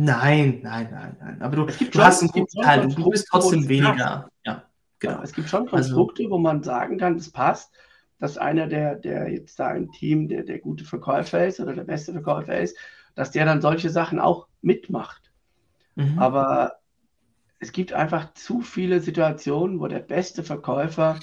Nein, 0.00 0.60
nein, 0.62 0.88
nein, 0.92 1.16
nein. 1.18 1.42
Aber 1.42 1.56
du, 1.56 1.66
du 1.66 1.72
schon, 1.72 2.04
hast 2.04 2.20
einen 2.22 2.30
guten 2.30 2.62
Teil, 2.62 2.86
du 2.86 3.10
bist 3.10 3.26
trotzdem 3.28 3.68
weniger. 3.68 4.28
Ja, 4.44 4.62
genau. 5.00 5.22
Es 5.22 5.32
gibt 5.32 5.48
schon 5.48 5.62
also 5.62 5.70
Konstrukte, 5.70 6.22
also, 6.22 6.30
wo 6.30 6.38
man 6.38 6.62
sagen 6.62 6.98
kann, 6.98 7.16
es 7.16 7.32
passt, 7.32 7.74
dass 8.20 8.38
einer, 8.38 8.68
der, 8.68 8.94
der 8.94 9.28
jetzt 9.28 9.58
da 9.58 9.72
im 9.72 9.90
Team 9.90 10.28
der, 10.28 10.44
der 10.44 10.60
gute 10.60 10.84
Verkäufer 10.84 11.44
ist 11.44 11.58
oder 11.58 11.74
der 11.74 11.82
beste 11.82 12.12
Verkäufer 12.12 12.60
ist, 12.60 12.78
dass 13.16 13.32
der 13.32 13.44
dann 13.44 13.60
solche 13.60 13.90
Sachen 13.90 14.20
auch 14.20 14.46
mitmacht. 14.62 15.32
Mhm. 15.96 16.16
Aber 16.20 16.74
es 17.58 17.72
gibt 17.72 17.92
einfach 17.92 18.32
zu 18.34 18.60
viele 18.60 19.00
Situationen, 19.00 19.80
wo 19.80 19.88
der 19.88 19.98
beste 19.98 20.44
Verkäufer 20.44 21.18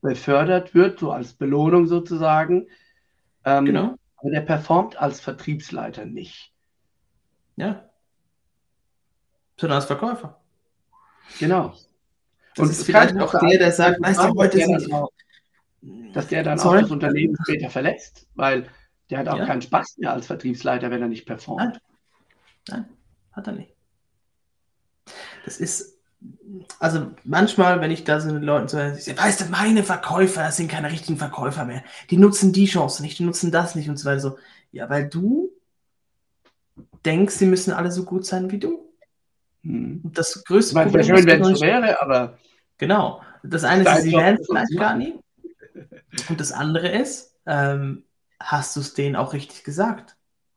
befördert 0.00 0.74
wird, 0.74 0.98
so 0.98 1.12
als 1.12 1.34
Belohnung 1.34 1.88
sozusagen. 1.88 2.68
Ähm, 3.44 3.66
genau. 3.66 3.96
Aber 4.16 4.30
der 4.30 4.40
performt 4.40 4.96
als 4.96 5.20
Vertriebsleiter 5.20 6.06
nicht. 6.06 6.54
Ja. 7.56 7.90
Sondern 9.56 9.76
als 9.76 9.86
Verkäufer. 9.86 10.40
Genau. 11.38 11.74
Das 12.54 12.66
und 12.66 12.70
ist 12.70 12.84
vielleicht 12.84 13.18
auch 13.18 13.38
der, 13.38 13.58
der 13.58 13.72
sagt, 13.72 14.00
weißt 14.00 14.20
du, 14.20 14.34
heute 14.34 14.58
sind 14.58 14.92
auch, 14.92 15.10
dass 16.12 16.28
der 16.28 16.42
dann 16.42 16.58
Sorry? 16.58 16.78
auch 16.78 16.82
das 16.82 16.90
Unternehmen 16.90 17.36
später 17.42 17.70
verletzt, 17.70 18.26
weil 18.34 18.68
der 19.10 19.18
hat 19.18 19.28
auch 19.28 19.38
ja. 19.38 19.46
keinen 19.46 19.62
Spaß 19.62 19.98
mehr 19.98 20.12
als 20.12 20.26
Vertriebsleiter, 20.26 20.90
wenn 20.90 21.02
er 21.02 21.08
nicht 21.08 21.26
performt. 21.26 21.80
Nein, 22.68 22.86
Nein 22.86 22.88
hat 23.34 23.46
er 23.46 23.52
nicht. 23.52 23.74
Das 25.44 25.58
ist, 25.58 25.98
also 26.78 27.10
manchmal, 27.24 27.80
wenn 27.80 27.90
ich 27.90 28.04
da 28.04 28.20
so 28.20 28.32
mit 28.32 28.42
Leuten 28.42 28.68
so, 28.68 28.78
weißt 28.78 29.40
du, 29.40 29.44
meine 29.46 29.84
Verkäufer 29.84 30.50
sind 30.50 30.70
keine 30.70 30.90
richtigen 30.90 31.18
Verkäufer 31.18 31.64
mehr. 31.64 31.84
Die 32.10 32.16
nutzen 32.16 32.52
die 32.52 32.66
Chance 32.66 33.02
nicht, 33.02 33.18
die 33.18 33.24
nutzen 33.24 33.50
das 33.50 33.74
nicht 33.74 33.88
und 33.88 33.98
so 33.98 34.08
weiter. 34.08 34.20
So, 34.20 34.38
ja, 34.72 34.88
weil 34.88 35.08
du 35.08 35.52
denkst, 37.04 37.34
sie 37.34 37.46
müssen 37.46 37.72
alle 37.72 37.92
so 37.92 38.04
gut 38.04 38.24
sein 38.24 38.50
wie 38.50 38.58
du. 38.58 38.90
Hm. 39.64 40.00
Das 40.04 40.44
größte 40.44 40.74
meine, 40.74 40.90
Problem 40.90 41.16
schön, 41.16 41.26
wenn 41.26 41.42
es 41.42 41.58
so 41.58 41.64
wäre, 41.64 42.00
aber. 42.00 42.38
Genau. 42.78 43.22
Das 43.42 43.64
eine 43.64 43.82
ist, 43.82 44.02
sie 44.02 44.12
werden 44.12 44.38
es 44.40 44.46
vielleicht 44.46 44.78
gar 44.78 44.96
nie. 44.96 45.18
Und 46.28 46.40
das 46.40 46.52
andere 46.52 46.88
ist, 46.88 47.34
ähm, 47.46 48.04
hast 48.40 48.76
du 48.76 48.80
es 48.80 48.94
denen 48.94 49.16
auch 49.16 49.32
richtig 49.32 49.64
gesagt? 49.64 50.16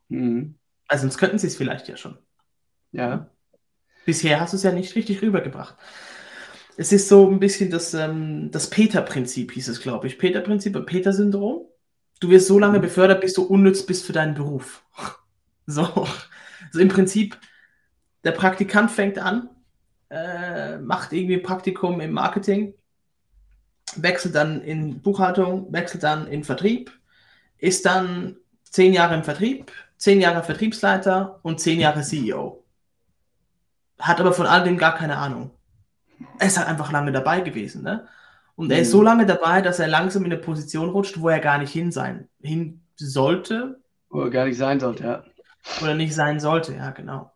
Mhm. 0.10 0.56
Also 0.88 1.02
sonst 1.02 1.18
könnten 1.18 1.38
sie 1.38 1.48
es 1.48 1.56
vielleicht 1.56 1.88
ja 1.88 1.98
schon. 1.98 2.18
Ja. 2.92 3.30
Bisher 4.06 4.40
hast 4.40 4.54
du 4.54 4.58
es 4.58 4.64
ja 4.64 4.72
nicht 4.72 4.96
richtig 4.96 5.22
rübergebracht. 5.22 5.76
Es 6.78 6.92
ist 6.92 7.10
so 7.10 7.30
ein 7.30 7.40
bisschen 7.40 7.72
das, 7.72 7.94
ähm, 7.94 8.52
das 8.52 8.70
Peter-Prinzip, 8.70 9.52
hieß 9.52 9.68
es, 9.68 9.82
glaube 9.82 10.08
ich. 10.08 10.18
Peter-Prinzip, 10.18 10.86
Peter-Syndrom. 10.86 11.66
Du 12.20 12.30
wirst 12.30 12.48
so 12.48 12.58
lange 12.58 12.78
mhm. 12.78 12.84
befördert, 12.84 13.22
bis 13.22 13.34
du 13.34 13.44
unnütz 13.44 13.86
bist 13.86 14.06
für 14.06 14.14
deinen 14.14 14.36
Beruf. 14.36 14.84
So. 15.70 15.84
Also 15.84 16.80
im 16.80 16.88
Prinzip, 16.88 17.38
der 18.28 18.34
Praktikant 18.34 18.92
fängt 18.92 19.20
an, 19.20 19.50
äh, 20.10 20.78
macht 20.80 21.14
irgendwie 21.14 21.38
Praktikum 21.38 22.02
im 22.02 22.12
Marketing, 22.12 22.74
wechselt 23.96 24.36
dann 24.36 24.62
in 24.62 25.02
Buchhaltung, 25.02 25.72
wechselt 25.72 26.04
dann 26.04 26.28
in 26.28 26.44
Vertrieb, 26.44 26.92
ist 27.58 27.86
dann 27.86 28.36
zehn 28.64 28.92
Jahre 28.92 29.16
im 29.16 29.24
Vertrieb, 29.24 29.72
zehn 29.96 30.20
Jahre 30.20 30.44
Vertriebsleiter 30.44 31.40
und 31.42 31.62
zehn 31.62 31.80
Jahre 31.80 32.02
CEO. 32.02 32.66
Hat 33.98 34.20
aber 34.20 34.34
von 34.34 34.46
all 34.46 34.66
dem 34.66 34.78
gar 34.78 34.96
keine 34.96 35.16
Ahnung. 35.16 35.52
Er 36.38 36.48
ist 36.48 36.58
halt 36.58 36.68
einfach 36.68 36.92
lange 36.92 37.14
dabei 37.14 37.40
gewesen. 37.40 37.82
Ne? 37.82 38.10
Und 38.58 38.74
er 38.74 38.80
ist 38.80 38.92
so 38.92 39.00
mhm. 39.00 39.06
lange 39.06 39.26
dabei, 39.26 39.62
dass 39.62 39.80
er 39.80 39.88
langsam 39.88 40.26
in 40.26 40.34
eine 40.34 40.42
Position 40.42 40.90
rutscht, 40.90 41.22
wo 41.22 41.30
er 41.30 41.40
gar 41.40 41.60
nicht 41.60 41.72
hin 41.72 41.94
sein, 41.94 42.28
hin 42.42 42.82
sollte. 42.98 43.80
Wo 44.10 44.20
er 44.20 44.32
gar 44.32 44.48
nicht 44.48 44.58
sein 44.58 44.82
sollte, 44.82 45.04
ja. 45.06 45.24
Oder 45.82 45.96
nicht 45.96 46.14
sein 46.14 46.42
sollte, 46.42 46.76
ja, 46.76 46.92
genau. 46.92 47.32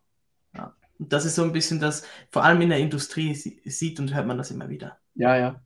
Und 1.01 1.11
das 1.11 1.25
ist 1.25 1.33
so 1.33 1.41
ein 1.41 1.51
bisschen 1.51 1.79
das, 1.79 2.05
vor 2.29 2.43
allem 2.43 2.61
in 2.61 2.69
der 2.69 2.77
Industrie 2.77 3.33
sieht 3.33 3.99
und 3.99 4.13
hört 4.13 4.27
man 4.27 4.37
das 4.37 4.51
immer 4.51 4.69
wieder. 4.69 4.99
Ja, 5.15 5.35
ja. 5.35 5.59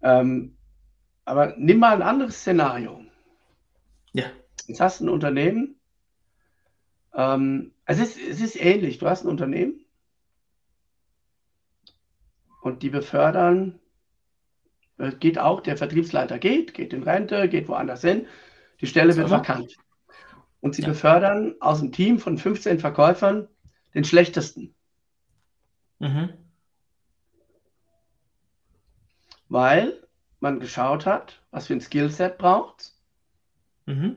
Ähm, 0.00 0.56
aber 1.26 1.54
nimm 1.58 1.78
mal 1.78 1.94
ein 1.94 2.00
anderes 2.00 2.36
Szenario. 2.36 3.04
Ja. 4.14 4.24
Jetzt 4.66 4.80
hast 4.80 5.00
du 5.00 5.04
ein 5.04 5.10
Unternehmen. 5.10 5.78
Ähm, 7.12 7.72
es, 7.84 7.98
ist, 7.98 8.18
es 8.18 8.40
ist 8.40 8.56
ähnlich. 8.56 8.96
Du 8.96 9.06
hast 9.06 9.22
ein 9.22 9.28
Unternehmen 9.28 9.84
und 12.62 12.82
die 12.82 12.88
befördern. 12.88 13.78
Äh, 14.96 15.12
geht 15.12 15.38
auch, 15.38 15.60
der 15.60 15.76
Vertriebsleiter 15.76 16.38
geht, 16.38 16.72
geht 16.72 16.94
in 16.94 17.02
Rente, 17.02 17.50
geht 17.50 17.68
woanders 17.68 18.00
hin. 18.00 18.26
Die 18.80 18.86
Stelle 18.86 19.14
wird 19.14 19.28
vakant. 19.28 19.76
Und 20.60 20.74
sie 20.74 20.82
ja. 20.82 20.88
befördern 20.88 21.56
aus 21.60 21.80
dem 21.80 21.92
Team 21.92 22.18
von 22.18 22.38
15 22.38 22.80
Verkäufern 22.80 23.46
den 23.94 24.04
schlechtesten. 24.04 24.74
Mhm. 25.98 26.32
Weil 29.48 30.06
man 30.40 30.60
geschaut 30.60 31.06
hat, 31.06 31.42
was 31.50 31.66
für 31.66 31.74
ein 31.74 31.80
Skillset 31.80 32.38
braucht, 32.38 32.92
mhm. 33.86 34.16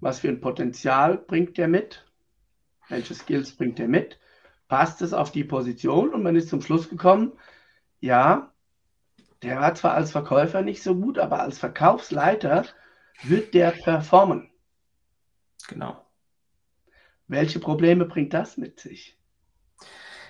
was 0.00 0.20
für 0.20 0.28
ein 0.28 0.40
Potenzial 0.40 1.16
bringt 1.16 1.56
der 1.56 1.68
mit, 1.68 2.04
welche 2.88 3.14
Skills 3.14 3.52
bringt 3.52 3.80
er 3.80 3.88
mit, 3.88 4.18
passt 4.68 5.02
es 5.02 5.12
auf 5.12 5.30
die 5.30 5.44
Position 5.44 6.12
und 6.12 6.22
man 6.22 6.36
ist 6.36 6.48
zum 6.48 6.60
Schluss 6.60 6.88
gekommen, 6.88 7.32
ja, 8.00 8.52
der 9.42 9.60
war 9.60 9.74
zwar 9.74 9.94
als 9.94 10.10
Verkäufer 10.10 10.62
nicht 10.62 10.82
so 10.82 10.94
gut, 10.94 11.18
aber 11.18 11.40
als 11.40 11.58
Verkaufsleiter 11.58 12.66
wird 13.22 13.54
der 13.54 13.70
performen. 13.70 14.50
Genau. 15.68 16.03
Welche 17.28 17.58
Probleme 17.58 18.04
bringt 18.04 18.34
das 18.34 18.56
mit 18.56 18.80
sich? 18.80 19.16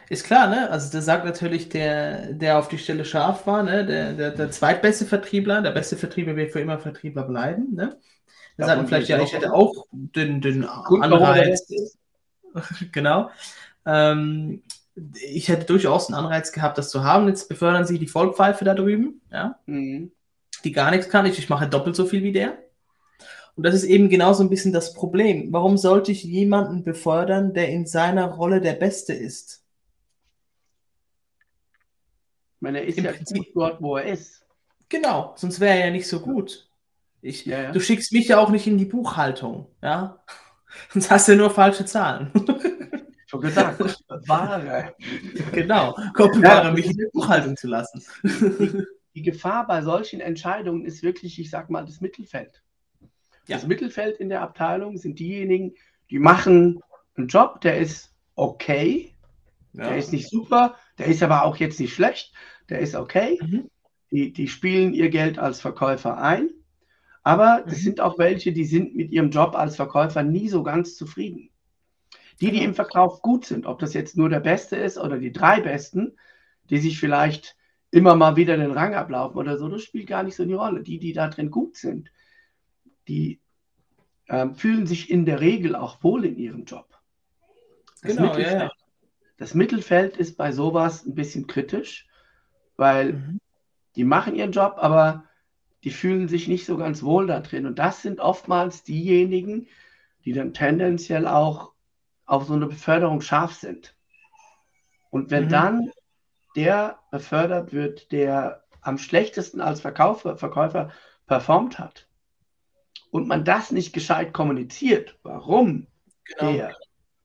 Ist 0.09 0.25
klar, 0.25 0.49
ne? 0.49 0.71
Also 0.71 0.93
da 0.93 1.01
sagt 1.01 1.25
natürlich 1.25 1.71
der, 1.71 2.35
der 2.35 2.59
auf 2.59 2.69
die 2.69 2.79
Stelle 2.79 3.05
scharf 3.05 3.47
war, 3.47 3.63
ne? 3.63 3.87
Der, 3.87 4.13
der, 4.13 4.31
der 4.33 4.51
zweitbeste 4.51 5.07
Vertriebler, 5.07 5.63
der 5.63 5.71
beste 5.71 5.97
Vertriebler 5.97 6.37
wird 6.37 6.53
für 6.53 6.61
immer 6.61 6.79
Vertriebler 6.79 7.23
bleiben, 7.23 7.75
ne? 7.75 7.99
Der 8.59 8.67
sagt 8.67 8.87
vielleicht, 8.87 9.09
ja, 9.09 9.21
ich 9.21 9.33
hätte 9.33 9.53
auch 9.53 9.87
den, 9.91 10.41
den 10.41 10.65
Anreiz. 10.65 11.67
genau. 12.93 13.31
Ähm, 13.85 14.63
ich 14.95 15.49
hätte 15.49 15.67
durchaus 15.67 16.07
einen 16.07 16.15
Anreiz 16.15 16.53
gehabt, 16.53 16.79
das 16.79 16.91
zu 16.91 17.03
haben. 17.03 17.27
Jetzt 17.27 17.49
befördern 17.49 17.85
sie 17.85 17.99
die 17.99 18.07
Vollpfeife 18.07 18.65
da 18.65 18.75
drüben, 18.75 19.21
ja? 19.33 19.59
Mhm. 19.67 20.13
Die 20.63 20.73
gar 20.73 20.91
nichts 20.91 21.09
kann. 21.09 21.27
Ich, 21.27 21.39
ich 21.39 21.49
mache 21.49 21.69
doppelt 21.69 21.97
so 21.97 22.07
viel 22.07 22.23
wie 22.23 22.33
der. 22.33 22.59
Und 23.57 23.63
das 23.65 23.75
ist 23.75 23.85
eben 23.85 24.09
genau 24.09 24.33
so 24.33 24.43
ein 24.43 24.51
bisschen 24.51 24.73
das 24.73 24.95
Problem. 24.95 25.53
Warum 25.53 25.77
sollte 25.77 26.11
ich 26.11 26.25
jemanden 26.25 26.83
befördern, 26.83 27.55
der 27.55 27.69
in 27.69 27.87
seiner 27.87 28.27
Rolle 28.27 28.61
der 28.61 28.73
Beste 28.73 29.13
ist? 29.13 29.63
Ich 32.57 32.61
meine, 32.61 32.81
er 32.81 32.87
ist 32.87 32.99
Im 32.99 33.05
ja 33.05 33.13
Prinzip, 33.13 33.53
dort, 33.55 33.81
wo 33.81 33.97
er 33.97 34.13
ist. 34.13 34.45
Genau, 34.89 35.35
sonst 35.37 35.61
wäre 35.61 35.79
er 35.79 35.87
ja 35.87 35.93
nicht 35.93 36.09
so 36.09 36.21
gut. 36.21 36.69
Ich, 37.23 37.47
ja, 37.47 37.63
ja. 37.63 37.73
Du 37.73 37.81
schickst 37.81 38.13
mich 38.13 38.29
ja 38.29 38.39
auch 38.39 38.51
nicht 38.51 38.67
in 38.67 38.77
die 38.77 38.85
Buchhaltung, 38.85 39.67
ja? 39.83 40.23
Sonst 40.93 41.11
hast 41.11 41.29
du 41.29 41.33
ja 41.33 41.39
nur 41.39 41.51
falsche 41.51 41.85
Zahlen. 41.85 42.33
Schon 43.27 43.41
gesagt, 43.41 43.81
Ware. 44.27 44.95
Genau, 45.53 45.97
Kopfware 46.15 46.65
ja, 46.65 46.71
mich 46.73 46.87
in 46.87 46.97
die 46.97 47.07
Buchhaltung 47.13 47.57
zu 47.57 47.69
lassen. 47.69 48.03
Die, 48.25 48.85
die 49.15 49.23
Gefahr 49.23 49.67
bei 49.67 49.83
solchen 49.83 50.21
Entscheidungen 50.21 50.85
ist 50.85 51.05
wirklich, 51.05 51.39
ich 51.39 51.49
sag 51.49 51.71
mal, 51.71 51.85
das 51.87 52.01
Mittelfeld. 52.01 52.64
Ja. 53.47 53.57
Das 53.57 53.67
Mittelfeld 53.67 54.19
in 54.19 54.29
der 54.29 54.43
Abteilung 54.43 54.97
sind 54.97 55.19
diejenigen, 55.19 55.75
die 56.11 56.19
machen 56.19 56.83
einen 57.17 57.29
Job, 57.29 57.61
der 57.61 57.79
ist 57.79 58.15
okay, 58.35 59.15
ja. 59.73 59.89
der 59.89 59.99
ist 59.99 60.13
nicht 60.13 60.29
super, 60.29 60.77
der 60.99 61.07
ist 61.07 61.23
aber 61.23 61.45
auch 61.45 61.57
jetzt 61.57 61.79
nicht 61.81 61.95
schlecht, 61.95 62.33
der 62.69 62.81
ist 62.81 62.95
okay. 62.95 63.39
Mhm. 63.43 63.71
Die, 64.11 64.33
die 64.33 64.49
spielen 64.49 64.95
ihr 64.95 65.11
Geld 65.11 65.39
als 65.39 65.61
Verkäufer 65.61 66.19
ein, 66.19 66.51
aber 67.23 67.65
es 67.67 67.79
mhm. 67.79 67.83
sind 67.83 68.01
auch 68.01 68.19
welche, 68.19 68.53
die 68.53 68.65
sind 68.65 68.95
mit 68.95 69.11
ihrem 69.11 69.31
Job 69.31 69.55
als 69.57 69.77
Verkäufer 69.77 70.23
nie 70.23 70.49
so 70.49 70.63
ganz 70.63 70.97
zufrieden. 70.97 71.51
Die, 72.41 72.51
die 72.51 72.65
im 72.65 72.75
Verkauf 72.75 73.23
gut 73.23 73.45
sind, 73.45 73.67
ob 73.67 73.79
das 73.79 73.95
jetzt 73.95 74.17
nur 74.17 74.29
der 74.29 74.41
Beste 74.41 74.77
ist 74.77 74.99
oder 74.99 75.19
die 75.19 75.33
drei 75.33 75.61
Besten, 75.61 76.17
die 76.71 76.79
sich 76.79 76.99
vielleicht 76.99 77.57
immer 77.91 78.17
mal 78.17 78.37
wieder 78.37 78.57
den 78.57 78.73
Rang 78.73 78.95
ablaufen 78.95 79.39
oder 79.39 79.57
so, 79.57 79.69
das 79.69 79.83
spielt 79.83 80.09
gar 80.09 80.25
nicht 80.25 80.35
so 80.35 80.45
die 80.45 80.55
Rolle. 80.55 80.83
Die, 80.83 80.99
die 80.99 81.13
da 81.13 81.29
drin 81.29 81.51
gut 81.51 81.77
sind, 81.77 82.11
die 83.09 83.41
ähm, 84.29 84.55
fühlen 84.55 84.87
sich 84.87 85.11
in 85.11 85.25
der 85.25 85.41
Regel 85.41 85.77
auch 85.77 86.03
wohl 86.03 86.25
in 86.25 86.37
ihrem 86.37 86.65
Job. 86.65 86.99
Das, 88.03 88.17
genau, 88.17 88.29
Mittelfeld, 88.29 88.53
ja, 88.53 88.65
ja. 88.65 88.73
das 89.37 89.55
Mittelfeld 89.55 90.17
ist 90.17 90.37
bei 90.37 90.53
sowas 90.53 91.05
ein 91.05 91.15
bisschen 91.15 91.47
kritisch, 91.47 92.07
weil 92.77 93.15
mhm. 93.15 93.41
die 93.97 94.05
machen 94.05 94.35
ihren 94.35 94.53
Job, 94.53 94.77
aber 94.79 95.25
die 95.85 95.91
fühlen 95.91 96.29
sich 96.29 96.49
nicht 96.49 96.65
so 96.65 96.77
ganz 96.77 97.03
wohl 97.03 97.27
da 97.27 97.41
drin. 97.41 97.67
Und 97.67 97.79
das 97.79 98.03
sind 98.03 98.21
oftmals 98.21 98.83
diejenigen, 98.85 99.69
die 100.25 100.33
dann 100.33 100.55
tendenziell 100.55 101.27
auch 101.27 101.73
auf 102.25 102.47
so 102.47 102.55
eine 102.55 102.67
Beförderung 102.67 103.21
scharf 103.21 103.55
sind. 103.55 103.95
Und 105.11 105.31
wenn 105.31 105.45
mhm. 105.45 105.51
dann 105.51 105.91
der 106.57 106.99
befördert 107.11 107.73
wird, 107.73 108.13
der 108.13 108.65
am 108.81 108.99
schlechtesten 108.99 109.61
als 109.61 109.81
Verkäufer, 109.81 110.37
Verkäufer 110.37 110.91
performt 111.27 111.79
hat, 111.79 112.07
und 113.11 113.29
man 113.29 113.45
das 113.45 113.71
nicht 113.71 113.93
gescheit 113.93 114.33
kommuniziert, 114.33 115.17
warum 115.23 115.87
genau. 116.25 116.53
der 116.53 116.77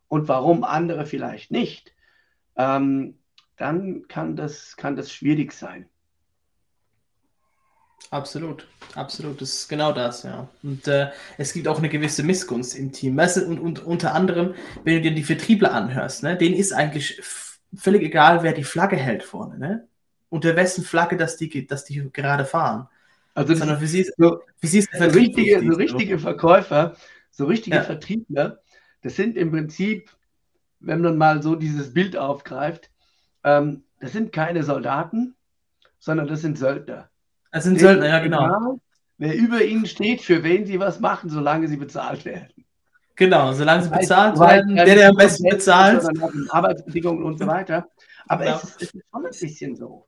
und 0.07 0.27
warum 0.27 0.63
andere 0.63 1.05
vielleicht 1.05 1.51
nicht, 1.51 1.93
ähm, 2.57 3.19
dann 3.57 4.07
kann 4.07 4.35
das, 4.35 4.75
kann 4.75 4.95
das 4.95 5.11
schwierig 5.11 5.53
sein. 5.53 5.87
Absolut, 8.11 8.67
absolut, 8.95 9.39
das 9.39 9.53
ist 9.53 9.67
genau 9.67 9.91
das, 9.91 10.23
ja. 10.23 10.49
Und 10.63 10.87
äh, 10.87 11.11
es 11.37 11.53
gibt 11.53 11.67
auch 11.67 11.77
eine 11.77 11.89
gewisse 11.89 12.23
Missgunst 12.23 12.75
im 12.75 12.91
Team. 12.91 13.15
Weißt 13.15 13.37
du, 13.37 13.45
und, 13.45 13.59
und 13.59 13.85
unter 13.85 14.15
anderem, 14.15 14.55
wenn 14.83 14.95
du 14.95 15.01
dir 15.01 15.13
die 15.13 15.23
Vertriebler 15.23 15.73
anhörst, 15.73 16.23
ne, 16.23 16.35
denen 16.35 16.55
ist 16.55 16.71
eigentlich 16.71 17.21
völlig 17.75 18.01
egal, 18.01 18.41
wer 18.41 18.53
die 18.53 18.63
Flagge 18.63 18.95
hält 18.95 19.23
vorne, 19.23 19.59
ne? 19.59 19.87
Unter 20.29 20.55
wessen 20.55 20.83
Flagge 20.83 21.17
dass 21.17 21.37
die, 21.37 21.65
dass 21.67 21.85
die 21.85 22.09
gerade 22.11 22.45
fahren. 22.45 22.87
Also 23.33 23.55
Sondern 23.55 23.79
wie 23.79 23.87
siehst, 23.87 24.13
so, 24.17 24.41
wie 24.59 24.67
siehst 24.67 24.89
so 24.91 25.03
richtige, 25.05 25.59
so 25.61 25.77
richtige 25.77 26.19
Verkäufer, 26.19 26.95
so 27.31 27.45
richtige 27.45 27.77
ja. 27.77 27.83
Vertriebler, 27.83 28.59
das 29.01 29.15
sind 29.15 29.37
im 29.37 29.51
Prinzip 29.51 30.09
wenn 30.79 31.01
man 31.01 31.17
mal 31.17 31.41
so 31.43 31.55
dieses 31.55 31.93
Bild 31.93 32.17
aufgreift, 32.17 32.89
ähm, 33.43 33.83
das 33.99 34.13
sind 34.13 34.31
keine 34.31 34.63
Soldaten, 34.63 35.35
sondern 35.99 36.27
das 36.27 36.41
sind 36.41 36.57
Söldner. 36.57 37.09
Das 37.51 37.63
sind 37.63 37.79
Söldner, 37.79 38.07
ja 38.07 38.19
genau. 38.19 38.79
wer 39.17 39.35
über 39.35 39.63
ihnen 39.63 39.85
steht, 39.85 40.21
für 40.21 40.43
wen 40.43 40.65
sie 40.65 40.79
was 40.79 40.99
machen, 40.99 41.29
solange 41.29 41.67
sie 41.67 41.77
bezahlt 41.77 42.25
werden. 42.25 42.65
Genau, 43.15 43.51
solange 43.51 43.83
sie 43.83 43.89
bezahlt 43.89 44.39
werden, 44.39 44.75
der, 44.75 44.85
der 44.85 45.09
am 45.09 45.15
besten 45.17 45.49
bezahlt. 45.49 46.05
Arbeitsbedingungen 46.49 47.23
und 47.23 47.37
so 47.37 47.47
weiter. 47.47 47.89
Aber 48.27 48.45
genau. 48.45 48.57
es, 48.57 48.63
ist, 48.63 48.81
es, 48.81 48.93
ist, 48.93 49.03
schon 49.11 49.25
ein 49.25 49.29
bisschen 49.29 49.75
so. 49.75 50.05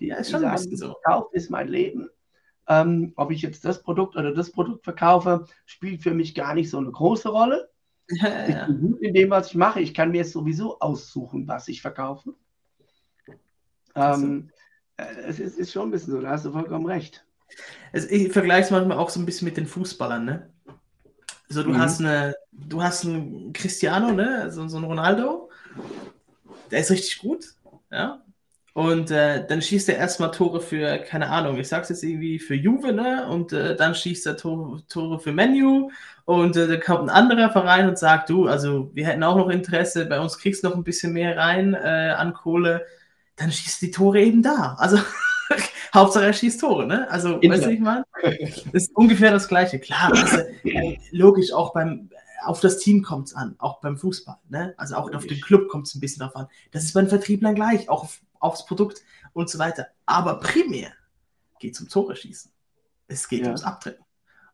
Die, 0.00 0.08
ja, 0.08 0.16
ist 0.16 0.30
schon 0.30 0.40
sagen, 0.40 0.56
ein 0.56 0.62
bisschen 0.62 0.76
so. 0.76 0.96
Kauf 1.04 1.32
ist 1.32 1.50
mein 1.50 1.68
Leben. 1.68 2.08
Ähm, 2.68 3.12
ob 3.16 3.30
ich 3.30 3.42
jetzt 3.42 3.64
das 3.64 3.82
Produkt 3.82 4.16
oder 4.16 4.34
das 4.34 4.50
Produkt 4.52 4.84
verkaufe, 4.84 5.46
spielt 5.64 6.02
für 6.02 6.12
mich 6.12 6.34
gar 6.34 6.54
nicht 6.54 6.68
so 6.70 6.78
eine 6.78 6.90
große 6.90 7.28
Rolle. 7.28 7.70
Ja, 8.10 8.46
ich 8.48 8.66
bin 8.66 8.80
gut 8.80 9.00
in 9.02 9.12
dem, 9.12 9.28
was 9.28 9.48
ich 9.48 9.54
mache. 9.54 9.82
Ich 9.82 9.92
kann 9.92 10.12
mir 10.12 10.18
jetzt 10.18 10.32
sowieso 10.32 10.78
aussuchen, 10.80 11.46
was 11.46 11.68
ich 11.68 11.82
verkaufe. 11.82 12.32
Ähm, 13.94 14.50
äh, 14.96 15.04
es 15.26 15.38
ist, 15.38 15.58
ist, 15.58 15.72
schon 15.72 15.88
ein 15.88 15.90
bisschen 15.90 16.12
so, 16.12 16.20
da 16.22 16.30
hast 16.30 16.46
du 16.46 16.52
vollkommen 16.52 16.86
recht. 16.86 17.26
Also 17.92 18.08
ich 18.08 18.32
vergleiche 18.32 18.64
es 18.64 18.70
manchmal 18.70 18.96
auch 18.96 19.10
so 19.10 19.20
ein 19.20 19.26
bisschen 19.26 19.46
mit 19.46 19.58
den 19.58 19.66
Fußballern, 19.66 20.24
ne? 20.24 20.50
So, 21.48 21.62
du 21.62 21.70
mhm. 21.70 21.78
hast 21.78 22.00
eine, 22.00 22.34
du 22.52 22.82
hast 22.82 23.04
einen 23.04 23.52
Cristiano, 23.52 24.12
ne? 24.12 24.40
Also 24.42 24.66
so 24.68 24.76
einen 24.76 24.86
Ronaldo, 24.86 25.50
der 26.70 26.80
ist 26.80 26.90
richtig 26.90 27.18
gut, 27.18 27.54
ja. 27.90 28.22
Und 28.78 29.10
äh, 29.10 29.44
dann 29.44 29.60
schießt 29.60 29.88
er 29.88 29.96
erstmal 29.96 30.30
Tore 30.30 30.60
für, 30.60 30.98
keine 30.98 31.30
Ahnung, 31.30 31.58
ich 31.58 31.66
sag's 31.66 31.88
jetzt 31.88 32.04
irgendwie 32.04 32.38
für 32.38 32.54
Juve, 32.54 32.92
ne? 32.92 33.26
Und 33.28 33.52
äh, 33.52 33.74
dann 33.74 33.92
schießt 33.92 34.24
er 34.28 34.36
Tore, 34.36 34.80
Tore 34.88 35.18
für 35.18 35.32
Menu. 35.32 35.90
Und 36.26 36.56
äh, 36.56 36.68
dann 36.68 36.78
kommt 36.78 37.00
ein 37.00 37.10
anderer 37.10 37.50
Verein 37.50 37.88
und 37.88 37.98
sagt, 37.98 38.30
du, 38.30 38.46
also 38.46 38.92
wir 38.94 39.04
hätten 39.04 39.24
auch 39.24 39.34
noch 39.34 39.48
Interesse, 39.48 40.06
bei 40.06 40.20
uns 40.20 40.38
kriegst 40.38 40.62
du 40.62 40.68
noch 40.68 40.76
ein 40.76 40.84
bisschen 40.84 41.12
mehr 41.12 41.36
rein 41.36 41.74
äh, 41.74 42.14
an 42.16 42.32
Kohle. 42.34 42.86
Dann 43.34 43.50
schießt 43.50 43.82
die 43.82 43.90
Tore 43.90 44.20
eben 44.20 44.44
da. 44.44 44.76
Also 44.78 45.00
Hauptsache 45.92 46.26
er 46.26 46.32
schießt 46.32 46.60
Tore, 46.60 46.86
ne? 46.86 47.10
Also, 47.10 47.38
Inter. 47.38 47.56
weißt 47.56 47.66
du, 47.66 47.70
ich 47.70 47.80
meine? 47.80 48.04
ist 48.72 48.94
ungefähr 48.94 49.32
das 49.32 49.48
Gleiche. 49.48 49.80
Klar, 49.80 50.12
also, 50.14 50.38
logisch 51.10 51.52
auch 51.52 51.72
beim, 51.72 52.10
auf 52.44 52.60
das 52.60 52.78
Team 52.78 53.02
kommt 53.02 53.26
es 53.26 53.34
an, 53.34 53.56
auch 53.58 53.80
beim 53.80 53.96
Fußball, 53.96 54.38
ne? 54.48 54.74
Also 54.76 54.94
auch 54.94 55.12
auf 55.12 55.26
den 55.26 55.40
Club 55.40 55.66
kommt 55.68 55.88
es 55.88 55.96
ein 55.96 56.00
bisschen 56.00 56.20
drauf 56.20 56.36
an. 56.36 56.46
Das 56.70 56.84
ist 56.84 56.92
beim 56.92 57.08
Vertrieblern 57.08 57.56
gleich, 57.56 57.88
auch 57.88 58.04
auf 58.04 58.20
aufs 58.40 58.66
Produkt 58.66 59.02
und 59.32 59.48
so 59.48 59.58
weiter. 59.58 59.88
Aber 60.06 60.40
primär 60.40 60.92
geht 61.58 61.74
es 61.74 61.80
um 61.80 61.88
Tore 61.88 62.16
schießen. 62.16 62.50
Es 63.08 63.28
geht 63.28 63.40
ja. 63.40 63.46
ums 63.46 63.64
Abtreten. 63.64 64.04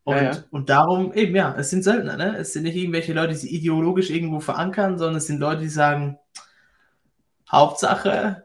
Und, 0.05 0.17
ja, 0.17 0.23
ja. 0.23 0.45
und 0.51 0.69
darum 0.69 1.15
eben, 1.15 1.35
ja, 1.35 1.55
es 1.57 1.71
sind 1.71 1.83
Söldner, 1.83 2.17
ne? 2.17 2.37
Es 2.37 2.53
sind 2.53 2.65
nicht 2.65 2.77
irgendwelche 2.77 3.15
Leute, 3.15 3.33
die 3.33 3.39
sich 3.39 3.53
ideologisch 3.53 4.11
irgendwo 4.11 4.41
verankern, 4.41 4.99
sondern 4.99 5.17
es 5.17 5.27
sind 5.27 5.41
Leute, 5.41 5.63
die 5.63 5.69
sagen, 5.69 6.19
Hauptsache, 7.51 8.45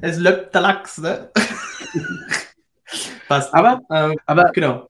es 0.00 0.18
löppt 0.18 0.54
der 0.54 0.62
Lachs, 0.62 0.98
ne? 0.98 1.30
Passt. 3.28 3.52
Aber, 3.54 3.82
ähm, 3.90 4.18
aber 4.26 4.50
genau. 4.52 4.88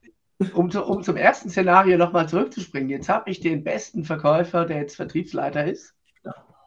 Um, 0.53 0.71
zu, 0.71 0.83
um 0.83 1.03
zum 1.03 1.17
ersten 1.17 1.49
Szenario 1.49 1.97
nochmal 1.97 2.27
zurückzuspringen, 2.27 2.89
jetzt 2.89 3.09
habe 3.09 3.29
ich 3.29 3.41
den 3.41 3.63
besten 3.63 4.05
Verkäufer, 4.05 4.65
der 4.65 4.77
jetzt 4.77 4.95
Vertriebsleiter 4.95 5.65
ist. 5.65 5.93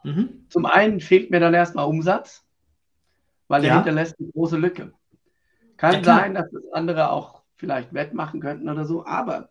Mhm. 0.03 0.45
Zum 0.49 0.65
einen 0.65 0.99
fehlt 0.99 1.31
mir 1.31 1.39
dann 1.39 1.53
erstmal 1.55 1.87
Umsatz 1.87 2.44
weil 3.47 3.63
er 3.63 3.69
ja. 3.69 3.75
hinterlässt 3.75 4.15
eine 4.19 4.29
große 4.29 4.57
Lücke. 4.57 4.93
Kann 5.77 5.95
ja, 5.95 6.03
sein, 6.03 6.33
dass 6.33 6.49
das 6.51 6.63
andere 6.71 7.11
auch 7.11 7.43
vielleicht 7.55 7.93
wettmachen 7.93 8.39
könnten 8.39 8.69
oder 8.69 8.85
so, 8.85 9.05
aber 9.05 9.49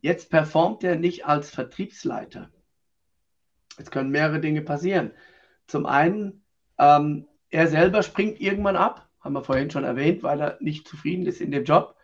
jetzt 0.00 0.30
performt 0.30 0.84
er 0.84 0.96
nicht 0.96 1.26
als 1.26 1.50
Vertriebsleiter. 1.50 2.50
Es 3.76 3.90
können 3.90 4.10
mehrere 4.10 4.40
Dinge 4.40 4.62
passieren. 4.62 5.12
Zum 5.66 5.86
einen, 5.86 6.44
ähm, 6.78 7.26
er 7.50 7.68
selber 7.68 8.02
springt 8.02 8.40
irgendwann 8.40 8.76
ab, 8.76 9.08
haben 9.20 9.32
wir 9.32 9.42
vorhin 9.42 9.70
schon 9.70 9.84
erwähnt, 9.84 10.22
weil 10.22 10.40
er 10.40 10.58
nicht 10.60 10.86
zufrieden 10.86 11.26
ist 11.26 11.40
in 11.40 11.50
dem 11.50 11.64
Job 11.64 11.96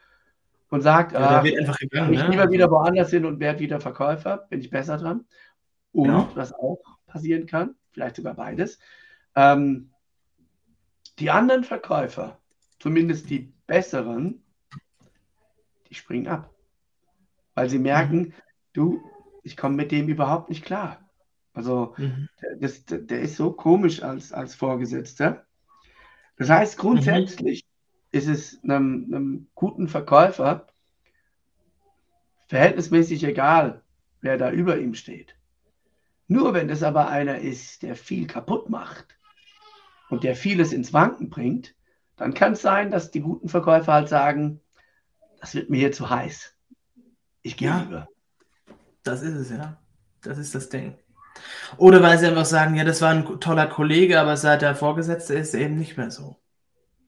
und 0.70 0.80
sagt, 0.80 1.12
ja, 1.12 1.44
äh, 1.44 1.58
einfach 1.58 1.78
gegangen, 1.78 2.14
ich 2.14 2.22
ne? 2.22 2.28
lieber 2.28 2.50
wieder 2.50 2.70
woanders 2.70 3.10
hin 3.10 3.26
und 3.26 3.40
werde 3.40 3.60
wieder 3.60 3.80
Verkäufer, 3.80 4.46
bin 4.48 4.60
ich 4.60 4.70
besser 4.70 4.96
dran. 4.96 5.26
Und 5.92 6.06
ja. 6.06 6.28
was 6.34 6.52
auch 6.52 6.80
passieren 7.06 7.46
kann, 7.46 7.74
vielleicht 7.90 8.16
sogar 8.16 8.34
beides, 8.34 8.78
ähm, 9.34 9.89
die 11.20 11.30
anderen 11.30 11.64
Verkäufer, 11.64 12.38
zumindest 12.78 13.30
die 13.30 13.52
besseren, 13.66 14.42
die 15.88 15.94
springen 15.94 16.28
ab. 16.28 16.50
Weil 17.54 17.68
sie 17.68 17.78
merken, 17.78 18.18
mhm. 18.18 18.32
du, 18.72 19.00
ich 19.42 19.56
komme 19.56 19.76
mit 19.76 19.92
dem 19.92 20.08
überhaupt 20.08 20.48
nicht 20.48 20.64
klar. 20.64 21.08
Also 21.52 21.94
mhm. 21.98 22.28
das, 22.58 22.84
der 22.86 23.20
ist 23.20 23.36
so 23.36 23.52
komisch 23.52 24.02
als, 24.02 24.32
als 24.32 24.54
Vorgesetzter. 24.54 25.46
Das 26.36 26.48
heißt, 26.48 26.78
grundsätzlich 26.78 27.64
mhm. 27.64 28.18
ist 28.18 28.28
es 28.28 28.64
einem, 28.64 29.04
einem 29.12 29.46
guten 29.54 29.88
Verkäufer 29.88 30.66
verhältnismäßig 32.48 33.24
egal, 33.24 33.82
wer 34.22 34.38
da 34.38 34.50
über 34.50 34.78
ihm 34.78 34.94
steht. 34.94 35.36
Nur 36.26 36.54
wenn 36.54 36.70
es 36.70 36.82
aber 36.82 37.08
einer 37.08 37.38
ist, 37.38 37.82
der 37.82 37.94
viel 37.94 38.26
kaputt 38.26 38.70
macht, 38.70 39.19
und 40.10 40.24
der 40.24 40.36
vieles 40.36 40.72
ins 40.72 40.92
Wanken 40.92 41.30
bringt, 41.30 41.74
dann 42.16 42.34
kann 42.34 42.52
es 42.52 42.62
sein, 42.62 42.90
dass 42.90 43.10
die 43.10 43.20
guten 43.20 43.48
Verkäufer 43.48 43.94
halt 43.94 44.08
sagen, 44.08 44.60
das 45.40 45.54
wird 45.54 45.70
mir 45.70 45.78
hier 45.78 45.92
zu 45.92 46.10
heiß. 46.10 46.54
Ich 47.42 47.56
gehe 47.56 47.68
ja, 47.68 47.80
lieber. 47.80 48.08
Das 49.02 49.22
ist 49.22 49.34
es, 49.34 49.50
ja. 49.50 49.80
Das 50.20 50.36
ist 50.36 50.54
das 50.54 50.68
Ding. 50.68 50.98
Oder 51.78 52.02
weil 52.02 52.18
sie 52.18 52.26
einfach 52.26 52.44
sagen, 52.44 52.74
ja, 52.74 52.84
das 52.84 53.00
war 53.00 53.10
ein 53.10 53.40
toller 53.40 53.66
Kollege, 53.66 54.20
aber 54.20 54.36
seit 54.36 54.60
der 54.62 54.74
Vorgesetzte 54.74 55.34
ist 55.34 55.54
eben 55.54 55.78
nicht 55.78 55.96
mehr 55.96 56.10
so. 56.10 56.36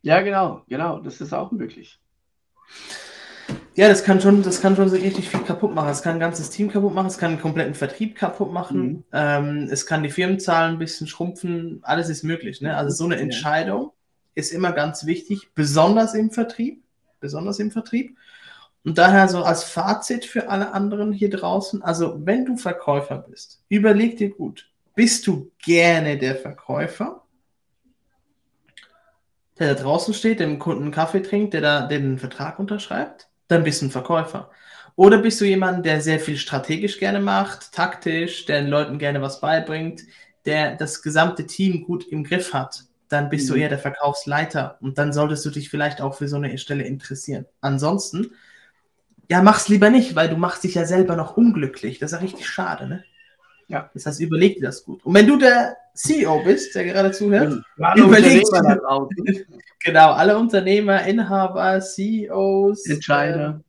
Ja, 0.00 0.22
genau, 0.22 0.62
genau, 0.68 1.00
das 1.00 1.20
ist 1.20 1.32
auch 1.32 1.52
möglich. 1.52 2.00
Ja, 3.74 3.88
das 3.88 4.04
kann 4.04 4.20
schon, 4.20 4.42
das 4.42 4.60
kann 4.60 4.76
schon 4.76 4.90
so 4.90 4.96
richtig 4.96 5.30
viel 5.30 5.40
kaputt 5.40 5.74
machen. 5.74 5.88
Es 5.88 6.02
kann 6.02 6.16
ein 6.16 6.20
ganzes 6.20 6.50
Team 6.50 6.70
kaputt 6.70 6.92
machen, 6.92 7.06
es 7.06 7.16
kann 7.16 7.32
einen 7.32 7.40
kompletten 7.40 7.74
Vertrieb 7.74 8.16
kaputt 8.16 8.52
machen, 8.52 8.86
mhm. 8.86 9.04
ähm, 9.12 9.68
es 9.70 9.86
kann 9.86 10.02
die 10.02 10.10
Firmenzahlen 10.10 10.74
ein 10.74 10.78
bisschen 10.78 11.06
schrumpfen, 11.06 11.80
alles 11.82 12.10
ist 12.10 12.22
möglich. 12.22 12.60
Ne? 12.60 12.76
Also 12.76 12.94
so 12.94 13.04
eine 13.04 13.16
Entscheidung 13.16 13.92
ist 14.34 14.52
immer 14.52 14.72
ganz 14.72 15.06
wichtig, 15.06 15.48
besonders 15.54 16.14
im 16.14 16.30
Vertrieb, 16.30 16.82
besonders 17.20 17.58
im 17.60 17.70
Vertrieb. 17.70 18.18
Und 18.84 18.98
daher 18.98 19.28
so 19.28 19.42
als 19.42 19.64
Fazit 19.64 20.26
für 20.26 20.50
alle 20.50 20.72
anderen 20.72 21.12
hier 21.12 21.30
draußen, 21.30 21.82
also 21.82 22.26
wenn 22.26 22.44
du 22.44 22.56
Verkäufer 22.56 23.18
bist, 23.18 23.62
überleg 23.68 24.18
dir 24.18 24.30
gut, 24.30 24.70
bist 24.94 25.26
du 25.26 25.50
gerne 25.64 26.18
der 26.18 26.36
Verkäufer, 26.36 27.22
der 29.58 29.74
da 29.74 29.82
draußen 29.82 30.12
steht, 30.12 30.40
dem 30.40 30.58
Kunden 30.58 30.82
einen 30.82 30.92
Kaffee 30.92 31.22
trinkt, 31.22 31.54
der 31.54 31.60
da 31.62 31.86
den 31.86 32.18
Vertrag 32.18 32.58
unterschreibt? 32.58 33.28
Dann 33.48 33.64
bist 33.64 33.82
du 33.82 33.86
ein 33.86 33.90
Verkäufer. 33.90 34.50
Oder 34.96 35.18
bist 35.18 35.40
du 35.40 35.44
jemand, 35.44 35.86
der 35.86 36.00
sehr 36.00 36.20
viel 36.20 36.36
strategisch 36.36 36.98
gerne 36.98 37.20
macht, 37.20 37.72
taktisch, 37.72 38.44
der 38.44 38.62
den 38.62 38.70
Leuten 38.70 38.98
gerne 38.98 39.22
was 39.22 39.40
beibringt, 39.40 40.02
der 40.44 40.76
das 40.76 41.02
gesamte 41.02 41.46
Team 41.46 41.84
gut 41.84 42.06
im 42.06 42.24
Griff 42.24 42.52
hat, 42.52 42.84
dann 43.08 43.28
bist 43.28 43.48
mhm. 43.48 43.54
du 43.54 43.60
eher 43.60 43.68
der 43.68 43.78
Verkaufsleiter 43.78 44.78
und 44.80 44.98
dann 44.98 45.12
solltest 45.12 45.44
du 45.46 45.50
dich 45.50 45.70
vielleicht 45.70 46.00
auch 46.00 46.14
für 46.14 46.28
so 46.28 46.36
eine 46.36 46.56
Stelle 46.58 46.84
interessieren. 46.84 47.46
Ansonsten, 47.60 48.32
ja, 49.30 49.42
mach's 49.42 49.68
lieber 49.68 49.90
nicht, 49.90 50.14
weil 50.14 50.28
du 50.28 50.36
machst 50.36 50.64
dich 50.64 50.74
ja 50.74 50.84
selber 50.84 51.16
noch 51.16 51.36
unglücklich. 51.36 51.98
Das 51.98 52.12
ist 52.12 52.18
ja 52.18 52.22
richtig 52.22 52.48
schade, 52.48 52.86
ne? 52.86 53.04
Ja. 53.72 53.90
Das 53.94 54.04
heißt, 54.04 54.20
überleg 54.20 54.56
dir 54.56 54.66
das 54.66 54.84
gut. 54.84 55.02
Und 55.02 55.14
wenn 55.14 55.26
du 55.26 55.38
der 55.38 55.76
CEO 55.94 56.44
bist, 56.44 56.74
der 56.74 56.84
gerade 56.84 57.10
zuhört, 57.10 57.64
überleg 57.96 58.44
dir, 58.44 59.46
Genau, 59.82 60.12
alle 60.12 60.38
Unternehmer, 60.38 61.04
Inhaber, 61.06 61.80
CEOs, 61.80 62.86
Entscheider. 62.86 63.62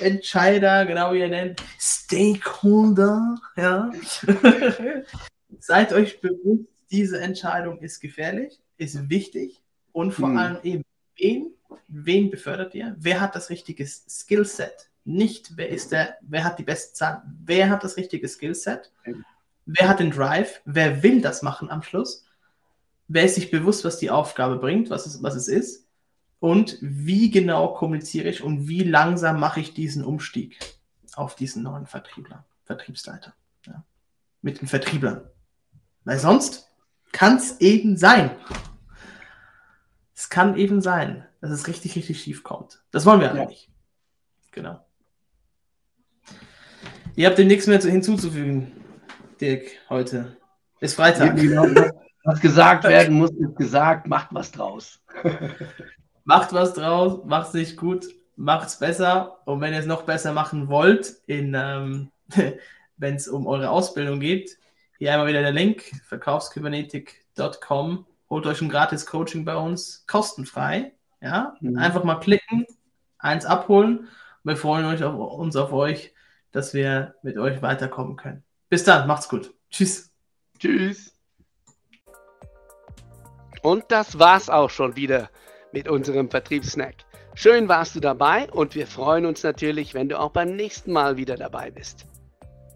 Äh, 0.00 0.08
Entscheider, 0.08 0.84
genau 0.84 1.12
wie 1.14 1.20
ihr 1.20 1.28
nennt, 1.28 1.62
Stakeholder, 1.78 3.36
ja. 3.56 3.90
Seid 5.58 5.92
euch 5.92 6.20
bewusst, 6.20 6.68
diese 6.90 7.20
Entscheidung 7.20 7.78
ist 7.78 8.00
gefährlich, 8.00 8.60
ist 8.76 9.08
wichtig 9.08 9.62
und 9.92 10.12
vor 10.12 10.28
hm. 10.28 10.36
allem 10.36 10.56
eben, 10.62 10.84
wen, 11.16 11.46
wen 11.88 12.30
befördert 12.30 12.74
ihr? 12.74 12.94
Wer 12.98 13.20
hat 13.20 13.34
das 13.34 13.48
richtige 13.50 13.86
Skillset? 13.86 14.90
Nicht, 15.04 15.56
wer 15.56 15.70
ist 15.70 15.92
der, 15.92 16.18
wer 16.20 16.44
hat 16.44 16.58
die 16.58 16.62
besten 16.62 16.94
Zahlen, 16.94 17.22
wer 17.44 17.70
hat 17.70 17.82
das 17.82 17.96
richtige 17.96 18.28
Skillset? 18.28 18.92
Wer 19.66 19.88
hat 19.88 20.00
den 20.00 20.10
Drive? 20.10 20.60
Wer 20.64 21.02
will 21.02 21.20
das 21.20 21.42
machen 21.42 21.70
am 21.70 21.82
Schluss? 21.82 22.24
wer 23.10 23.24
ist 23.24 23.34
sich 23.34 23.50
bewusst, 23.50 23.84
was 23.84 23.98
die 23.98 24.10
Aufgabe 24.10 24.56
bringt, 24.56 24.88
was 24.88 25.04
es, 25.04 25.20
was 25.22 25.34
es 25.34 25.48
ist 25.48 25.88
und 26.38 26.78
wie 26.80 27.30
genau 27.30 27.74
kommuniziere 27.74 28.28
ich 28.28 28.42
und 28.42 28.68
wie 28.68 28.84
langsam 28.84 29.40
mache 29.40 29.60
ich 29.60 29.74
diesen 29.74 30.04
Umstieg 30.04 30.58
auf 31.16 31.34
diesen 31.34 31.64
neuen 31.64 31.86
Vertriebler, 31.86 32.46
Vertriebsleiter. 32.64 33.34
Ja, 33.66 33.84
mit 34.42 34.60
den 34.60 34.68
Vertrieblern. 34.68 35.22
Weil 36.04 36.20
sonst 36.20 36.68
kann 37.10 37.36
es 37.36 37.60
eben 37.60 37.96
sein. 37.96 38.30
Es 40.14 40.30
kann 40.30 40.56
eben 40.56 40.80
sein, 40.80 41.26
dass 41.40 41.50
es 41.50 41.66
richtig, 41.66 41.96
richtig 41.96 42.22
schief 42.22 42.44
kommt. 42.44 42.80
Das 42.92 43.06
wollen 43.06 43.20
wir 43.20 43.34
ja. 43.34 43.44
nicht. 43.44 43.68
Genau. 44.52 44.86
Ihr 47.16 47.26
habt 47.26 47.38
dem 47.38 47.48
nichts 47.48 47.66
mehr 47.66 47.80
hinzuzufügen, 47.80 48.70
Dirk, 49.40 49.70
heute. 49.88 50.36
Ist 50.80 50.96
Freitag. 50.96 51.36
Genau, 51.36 51.64
was 52.24 52.40
gesagt 52.40 52.82
werden 52.84 53.16
muss, 53.16 53.30
ist 53.30 53.56
gesagt. 53.56 54.06
Macht 54.06 54.28
was 54.32 54.52
draus. 54.52 55.00
macht 56.24 56.52
was 56.52 56.74
draus, 56.74 57.24
macht 57.24 57.48
es 57.48 57.54
nicht 57.54 57.78
gut, 57.78 58.04
macht 58.36 58.68
es 58.68 58.78
besser. 58.78 59.38
Und 59.46 59.62
wenn 59.62 59.72
ihr 59.72 59.78
es 59.78 59.86
noch 59.86 60.02
besser 60.02 60.34
machen 60.34 60.68
wollt, 60.68 61.14
ähm, 61.26 62.10
wenn 62.98 63.14
es 63.14 63.28
um 63.28 63.46
eure 63.46 63.70
Ausbildung 63.70 64.20
geht, 64.20 64.58
hier 64.98 65.12
einmal 65.12 65.28
wieder 65.28 65.40
der 65.40 65.52
Link, 65.52 65.84
verkaufskybernetik.com. 66.04 68.06
Holt 68.28 68.46
euch 68.46 68.60
ein 68.60 68.68
gratis 68.68 69.06
Coaching 69.06 69.46
bei 69.46 69.56
uns, 69.56 70.04
kostenfrei. 70.06 70.92
Ja, 71.22 71.54
mhm. 71.60 71.78
einfach 71.78 72.04
mal 72.04 72.20
klicken, 72.20 72.66
eins 73.18 73.46
abholen. 73.46 74.08
Wir 74.44 74.58
freuen 74.58 75.02
auf, 75.02 75.38
uns 75.38 75.56
auf 75.56 75.72
euch, 75.72 76.12
dass 76.52 76.74
wir 76.74 77.14
mit 77.22 77.38
euch 77.38 77.62
weiterkommen 77.62 78.16
können. 78.16 78.44
Bis 78.70 78.84
dann, 78.84 79.08
macht's 79.08 79.28
gut. 79.28 79.52
Tschüss. 79.68 80.10
Tschüss. 80.58 81.12
Und 83.62 83.84
das 83.88 84.18
war's 84.18 84.48
auch 84.48 84.70
schon 84.70 84.94
wieder 84.94 85.28
mit 85.72 85.88
unserem 85.88 86.30
Vertriebssnack. 86.30 86.94
Schön 87.34 87.68
warst 87.68 87.96
du 87.96 88.00
dabei 88.00 88.48
und 88.50 88.74
wir 88.74 88.86
freuen 88.86 89.26
uns 89.26 89.42
natürlich, 89.42 89.92
wenn 89.92 90.08
du 90.08 90.18
auch 90.18 90.30
beim 90.30 90.54
nächsten 90.54 90.92
Mal 90.92 91.16
wieder 91.16 91.36
dabei 91.36 91.70
bist. 91.70 92.06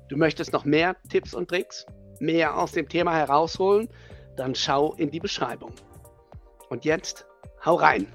Du 0.08 0.16
möchtest 0.16 0.52
noch 0.52 0.64
mehr 0.64 0.96
Tipps 1.08 1.32
und 1.32 1.48
Tricks, 1.48 1.86
mehr 2.18 2.58
aus 2.58 2.72
dem 2.72 2.88
Thema 2.88 3.14
herausholen? 3.14 3.88
Dann 4.36 4.54
schau 4.54 4.94
in 4.94 5.10
die 5.10 5.20
Beschreibung. 5.20 5.72
Und 6.70 6.84
jetzt, 6.84 7.24
hau 7.64 7.76
rein! 7.76 8.12